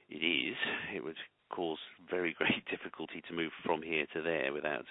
it 0.10 0.24
is, 0.24 0.56
it 0.96 1.04
would 1.04 1.16
cause 1.50 1.80
very 2.10 2.34
great 2.38 2.66
difficulty 2.70 3.24
to 3.28 3.34
move 3.34 3.52
from 3.66 3.82
here 3.82 4.06
to 4.14 4.22
there 4.22 4.54
without 4.54 4.86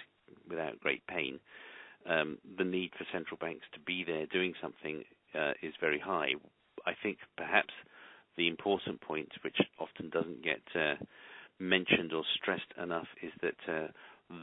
without 0.48 0.80
great 0.80 1.06
pain. 1.06 1.38
Um, 2.08 2.38
the 2.58 2.64
need 2.64 2.90
for 2.98 3.06
central 3.12 3.38
banks 3.38 3.64
to 3.74 3.80
be 3.80 4.04
there 4.04 4.26
doing 4.26 4.54
something 4.60 5.04
uh, 5.34 5.52
is 5.62 5.72
very 5.80 6.00
high. 6.00 6.32
I 6.86 6.92
think 7.02 7.18
perhaps 7.36 7.72
the 8.36 8.48
important 8.48 9.00
point, 9.00 9.30
which 9.44 9.56
often 9.78 10.10
doesn't 10.10 10.42
get 10.42 10.62
uh, 10.74 10.94
mentioned 11.58 12.12
or 12.12 12.24
stressed 12.40 12.72
enough, 12.82 13.06
is 13.22 13.32
that 13.42 13.72
uh, 13.72 13.88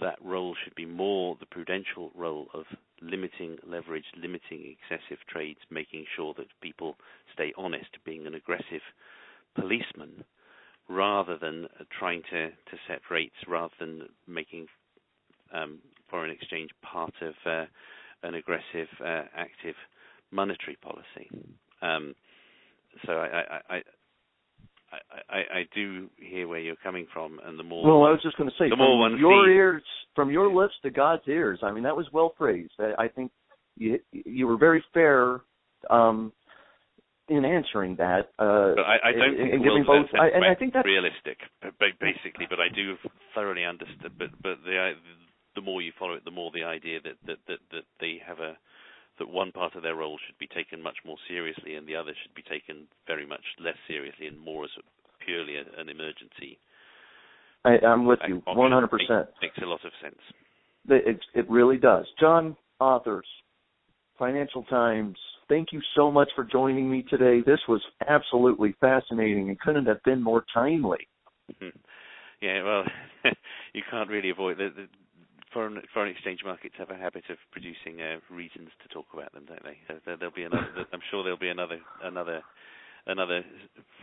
that 0.02 0.18
role 0.24 0.56
should 0.64 0.76
be 0.76 0.86
more 0.86 1.36
the 1.40 1.46
prudential 1.46 2.12
role 2.16 2.48
of 2.54 2.66
limiting 3.02 3.58
leverage, 3.68 4.06
limiting 4.16 4.76
excessive 4.78 5.18
trades, 5.28 5.60
making 5.70 6.06
sure 6.16 6.34
that 6.38 6.48
people 6.62 6.96
stay 7.34 7.54
honest, 7.58 7.90
being 8.06 8.28
an 8.28 8.36
aggressive 8.36 8.82
policeman, 9.56 10.24
rather 10.88 11.38
than 11.38 11.68
trying 11.98 12.22
to, 12.30 12.48
to 12.50 12.78
set 12.88 13.00
rates, 13.10 13.36
rather 13.48 13.74
than 13.80 14.04
making 14.28 14.68
um, 15.54 15.80
foreign 16.10 16.32
exchange 16.32 16.70
part 16.82 17.14
of 17.22 17.34
uh, 17.46 17.66
an 18.24 18.36
aggressive, 18.36 18.88
uh, 19.04 19.24
active 19.36 19.76
monetary 20.32 20.78
policy. 20.82 21.30
Um, 21.82 22.14
so 23.06 23.14
I, 23.14 23.44
I, 23.70 23.76
I 23.76 23.82
I, 25.30 25.38
I, 25.60 25.64
do 25.76 26.10
hear 26.18 26.48
where 26.48 26.60
you're 26.60 26.76
coming 26.78 27.06
from, 27.14 27.40
and 27.46 27.60
the 27.60 27.64
more 27.64 27.86
well, 27.86 28.10
I 28.10 28.12
was 28.12 28.22
just 28.24 28.38
going 28.38 28.50
to 28.50 28.56
say, 28.58 28.66
the 28.66 28.72
from 28.72 28.80
more 28.80 29.00
one 29.00 29.20
your 29.20 29.46
sees, 29.46 29.54
ears, 29.54 29.84
from 30.16 30.32
your 30.32 30.52
lips 30.52 30.74
to 30.82 30.90
God's 30.90 31.22
ears. 31.28 31.60
I 31.62 31.72
mean, 31.72 31.84
that 31.84 31.96
was 31.96 32.08
well 32.12 32.34
phrased. 32.38 32.74
I, 32.80 33.04
I 33.04 33.08
think 33.08 33.32
you 33.76 34.00
you 34.12 34.48
were 34.48 34.58
very 34.58 34.84
fair 34.92 35.42
um, 35.92 36.34
in 37.28 37.46
answering 37.46 37.96
that. 37.98 38.30
Uh, 38.40 38.74
but 38.76 38.82
I, 38.82 39.10
I 39.10 39.12
don't 39.14 39.40
and, 39.40 39.52
think 39.52 39.64
giving 39.64 39.84
both, 39.86 40.08
I, 40.20 40.36
and 40.36 40.44
I 40.44 40.56
think 40.56 40.74
that's 40.74 40.86
realistic, 40.86 41.38
basically. 42.02 42.48
But 42.50 42.60
I 42.60 42.74
do 42.74 42.96
thoroughly 43.36 43.66
understand. 43.66 44.12
But 44.18 44.30
but 44.42 44.58
the 44.66 44.94
the 45.60 45.66
more 45.66 45.82
you 45.82 45.92
follow 46.00 46.14
it, 46.14 46.24
the 46.24 46.32
more 46.32 46.52
the 46.54 46.64
idea 46.64 47.00
that 47.04 47.18
that 47.28 47.38
that, 47.48 47.60
that 47.72 47.84
they 48.00 48.22
have 48.26 48.40
a 48.40 48.58
that 49.20 49.28
one 49.28 49.52
part 49.52 49.76
of 49.76 49.84
their 49.84 49.96
role 49.96 50.18
should 50.26 50.38
be 50.40 50.48
taken 50.48 50.82
much 50.82 50.96
more 51.06 51.18
seriously 51.28 51.76
and 51.76 51.86
the 51.86 51.96
other 51.96 52.14
should 52.24 52.34
be 52.34 52.42
taken 52.42 52.88
very 53.06 53.26
much 53.26 53.44
less 53.60 53.76
seriously 53.86 54.28
and 54.28 54.40
more 54.40 54.64
as 54.64 54.70
a, 54.80 55.26
purely 55.26 55.56
a, 55.58 55.64
an 55.78 55.90
emergency. 55.90 56.58
I, 57.66 57.86
I'm 57.86 58.06
with 58.06 58.20
you, 58.26 58.42
100%. 58.48 58.90
Makes, 58.94 59.10
makes 59.42 59.58
a 59.62 59.66
lot 59.66 59.84
of 59.84 59.92
sense. 60.02 60.20
It, 60.88 61.20
it 61.36 61.50
really 61.50 61.76
does. 61.76 62.06
John 62.18 62.56
Authers, 62.80 63.28
Financial 64.18 64.64
Times, 64.64 65.18
thank 65.50 65.74
you 65.74 65.82
so 65.98 66.10
much 66.10 66.30
for 66.34 66.46
joining 66.46 66.90
me 66.90 67.04
today. 67.10 67.42
This 67.46 67.60
was 67.68 67.82
absolutely 68.08 68.74
fascinating 68.80 69.50
and 69.50 69.60
couldn't 69.60 69.88
have 69.88 70.02
been 70.04 70.24
more 70.24 70.46
timely. 70.54 71.10
Mm-hmm. 71.52 71.78
Yeah, 72.42 72.64
well, 72.64 72.84
you 73.74 73.82
can't 73.92 74.10
really 74.10 74.30
avoid 74.30 74.58
the, 74.58 74.70
the 74.74 74.88
foreign 75.54 75.82
foreign 75.94 76.12
exchange 76.12 76.42
markets 76.44 76.76
have 76.78 76.90
a 76.90 76.98
habit 76.98 77.24
of 77.30 77.38
producing 77.52 78.02
uh, 78.02 78.20
reasons 78.34 78.70
to 78.82 78.94
talk 78.94 79.06
about 79.14 79.34
them, 79.34 79.46
don't 79.48 79.64
they? 79.64 79.78
So 79.88 79.96
there, 80.06 80.18
there'll 80.18 80.34
be 80.34 80.44
another. 80.44 80.68
I'm 80.94 81.02
sure 81.12 81.24
there'll 81.24 81.40
be 81.40 81.50
another 81.50 81.80
another 82.04 82.42
another 83.08 83.42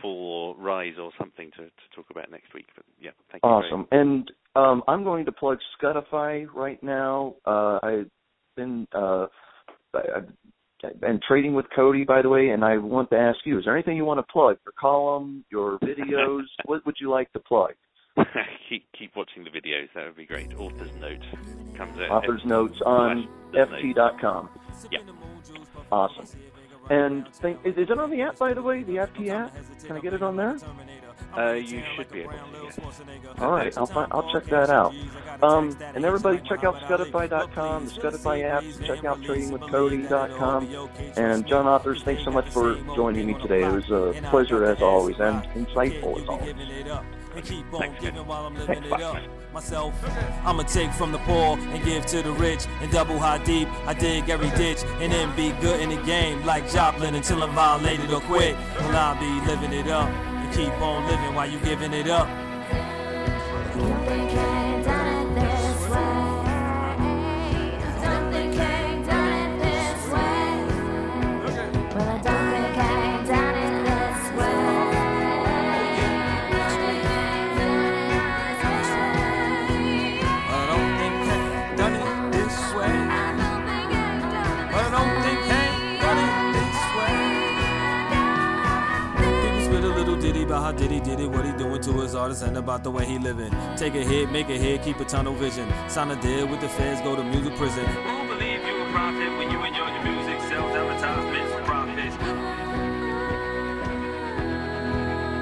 fall 0.01 0.55
or 0.57 0.61
rise 0.61 0.95
or 1.01 1.11
something 1.17 1.51
to, 1.51 1.63
to 1.63 1.85
talk 1.95 2.05
about 2.09 2.29
next 2.31 2.53
week. 2.53 2.65
But 2.75 2.85
yeah, 2.99 3.11
thank 3.31 3.43
you. 3.43 3.49
Awesome. 3.49 3.87
And 3.91 4.29
um, 4.55 4.83
I'm 4.87 5.03
going 5.03 5.25
to 5.25 5.31
plug 5.31 5.57
Scutify 5.81 6.47
right 6.53 6.81
now. 6.83 7.35
Uh, 7.45 7.79
I've 7.83 8.09
been 8.55 8.87
uh, 8.93 9.27
I've 9.93 10.99
been 10.99 11.19
trading 11.27 11.53
with 11.55 11.65
Cody, 11.75 12.03
by 12.03 12.21
the 12.21 12.29
way, 12.29 12.49
and 12.49 12.63
I 12.63 12.77
want 12.77 13.09
to 13.11 13.17
ask 13.17 13.39
you: 13.45 13.57
Is 13.57 13.65
there 13.65 13.75
anything 13.75 13.97
you 13.97 14.05
want 14.05 14.19
to 14.19 14.31
plug? 14.31 14.57
Your 14.65 14.73
column, 14.79 15.45
your 15.51 15.79
videos? 15.83 16.43
what 16.65 16.85
would 16.85 16.95
you 16.99 17.09
like 17.09 17.31
to 17.33 17.39
plug? 17.39 17.71
keep 18.69 18.85
keep 18.97 19.15
watching 19.15 19.43
the 19.43 19.49
videos. 19.49 19.87
That 19.93 20.05
would 20.05 20.15
be 20.15 20.25
great. 20.25 20.49
Authers' 20.51 20.95
Notes 20.99 21.25
comes 21.75 21.97
out. 21.99 22.23
Authers' 22.23 22.45
notes 22.45 22.79
on 22.85 23.27
ft.com. 23.53 24.49
Yeah. 24.91 24.99
Awesome. 25.91 26.25
And 26.89 27.27
think, 27.33 27.59
is, 27.65 27.75
is 27.75 27.89
it 27.89 27.99
on 27.99 28.09
the 28.09 28.21
app, 28.21 28.37
by 28.37 28.53
the 28.53 28.61
way? 28.61 28.83
The 28.83 28.95
FT 28.95 29.29
app? 29.29 29.53
Can 29.85 29.97
I 29.97 29.99
get 29.99 30.13
it 30.13 30.23
on 30.23 30.37
there? 30.37 30.57
Uh, 31.37 31.53
you 31.53 31.83
should 31.95 32.09
be 32.09 32.21
able 32.21 32.31
to. 32.31 32.37
Yes. 32.63 32.79
All 33.39 33.51
right, 33.51 33.77
I'll 33.77 33.85
find, 33.85 34.11
I'll 34.11 34.31
check 34.31 34.45
that 34.45 34.69
out. 34.69 34.95
Um, 35.43 35.77
and 35.81 36.05
everybody, 36.05 36.39
check 36.47 36.63
out 36.63 36.75
Scutify.com, 36.75 37.85
the 37.85 37.91
Scutify 37.91 38.43
app. 38.43 38.63
Check 38.85 39.03
out 39.03 39.21
TradingWithCody.com. 39.21 40.89
And 41.17 41.45
John 41.45 41.65
Authers, 41.65 42.03
thanks 42.03 42.23
so 42.23 42.31
much 42.31 42.49
for 42.49 42.75
joining 42.95 43.27
me 43.27 43.33
today. 43.41 43.63
It 43.63 43.71
was 43.71 43.89
a 43.91 44.19
pleasure 44.29 44.63
as 44.63 44.81
always, 44.81 45.19
and 45.19 45.43
insightful 45.49 46.21
as 46.21 46.27
always 46.27 46.55
and 47.37 47.45
keep 47.45 47.73
on 47.73 47.95
giving 48.01 48.25
while 48.25 48.45
I'm 48.45 48.55
living 48.55 48.83
it 48.83 49.01
up. 49.01 49.21
Myself, 49.53 49.93
I'ma 50.43 50.63
take 50.63 50.91
from 50.91 51.11
the 51.11 51.19
poor 51.19 51.57
and 51.57 51.83
give 51.83 52.05
to 52.07 52.21
the 52.21 52.31
rich 52.31 52.65
and 52.81 52.91
double 52.91 53.19
high 53.19 53.43
deep. 53.43 53.67
I 53.85 53.93
dig 53.93 54.29
every 54.29 54.49
ditch 54.51 54.83
and 54.99 55.11
then 55.11 55.35
be 55.35 55.51
good 55.61 55.79
in 55.79 55.89
the 55.89 56.01
game 56.03 56.45
like 56.45 56.69
Joplin 56.69 57.15
until 57.15 57.43
I'm 57.43 57.53
violated 57.53 58.11
or 58.11 58.21
quit. 58.21 58.55
Well, 58.79 58.95
I'll 58.95 59.19
be 59.19 59.47
living 59.47 59.73
it 59.73 59.87
up 59.87 60.09
and 60.09 60.53
keep 60.53 60.73
on 60.81 61.05
living 61.07 61.35
while 61.35 61.49
you 61.49 61.59
giving 61.59 61.93
it 61.93 62.09
up. 62.09 62.27
His 92.57 92.63
about 92.63 92.83
the 92.83 92.89
way 92.89 93.05
he 93.05 93.19
living. 93.19 93.53
Take 93.75 93.93
a 93.93 94.03
hit, 94.03 94.31
make 94.31 94.49
a 94.49 94.57
hit, 94.57 94.81
keep 94.81 94.99
a 94.99 95.05
tunnel 95.05 95.35
vision. 95.35 95.71
Sign 95.87 96.09
a 96.09 96.19
deal 96.21 96.47
with 96.47 96.59
the 96.59 96.67
feds, 96.69 97.01
go 97.01 97.15
to 97.15 97.23
music 97.23 97.55
prison. 97.55 97.85
Who 97.85 98.27
believe 98.27 98.65
you 98.65 98.81
a 98.81 98.91
profit 98.91 99.31
when 99.37 99.51
you 99.51 99.59
and 99.59 99.75
your 99.75 99.87
music 100.03 100.39
sells 100.49 100.75
advertisements 100.75 101.53
profits? 101.67 102.17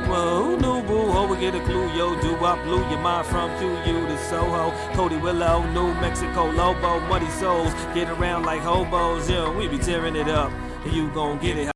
Well, 0.09 0.43
who 0.43 0.57
knew, 0.57 0.87
boo? 0.87 1.11
Ho, 1.11 1.27
we 1.27 1.39
get 1.39 1.55
a 1.55 1.61
clue, 1.61 1.87
yo. 1.93 2.19
Do 2.19 2.35
I 2.43 2.61
blew 2.65 2.81
your 2.89 2.99
mind 2.99 3.27
from 3.27 3.49
QU 3.59 4.07
to 4.07 4.17
Soho. 4.29 4.71
Cody 4.93 5.15
Willard, 5.15 5.73
New 5.73 5.93
Mexico, 5.95 6.51
Lobo, 6.51 6.99
Muddy 7.07 7.29
Souls. 7.29 7.73
Get 7.93 8.09
around 8.09 8.43
like 8.43 8.61
hobos, 8.61 9.29
yeah, 9.29 9.49
we 9.57 9.69
be 9.69 9.77
tearing 9.77 10.17
it 10.17 10.27
up. 10.27 10.51
You 10.85 11.09
gon' 11.11 11.39
get 11.39 11.57
it. 11.57 11.71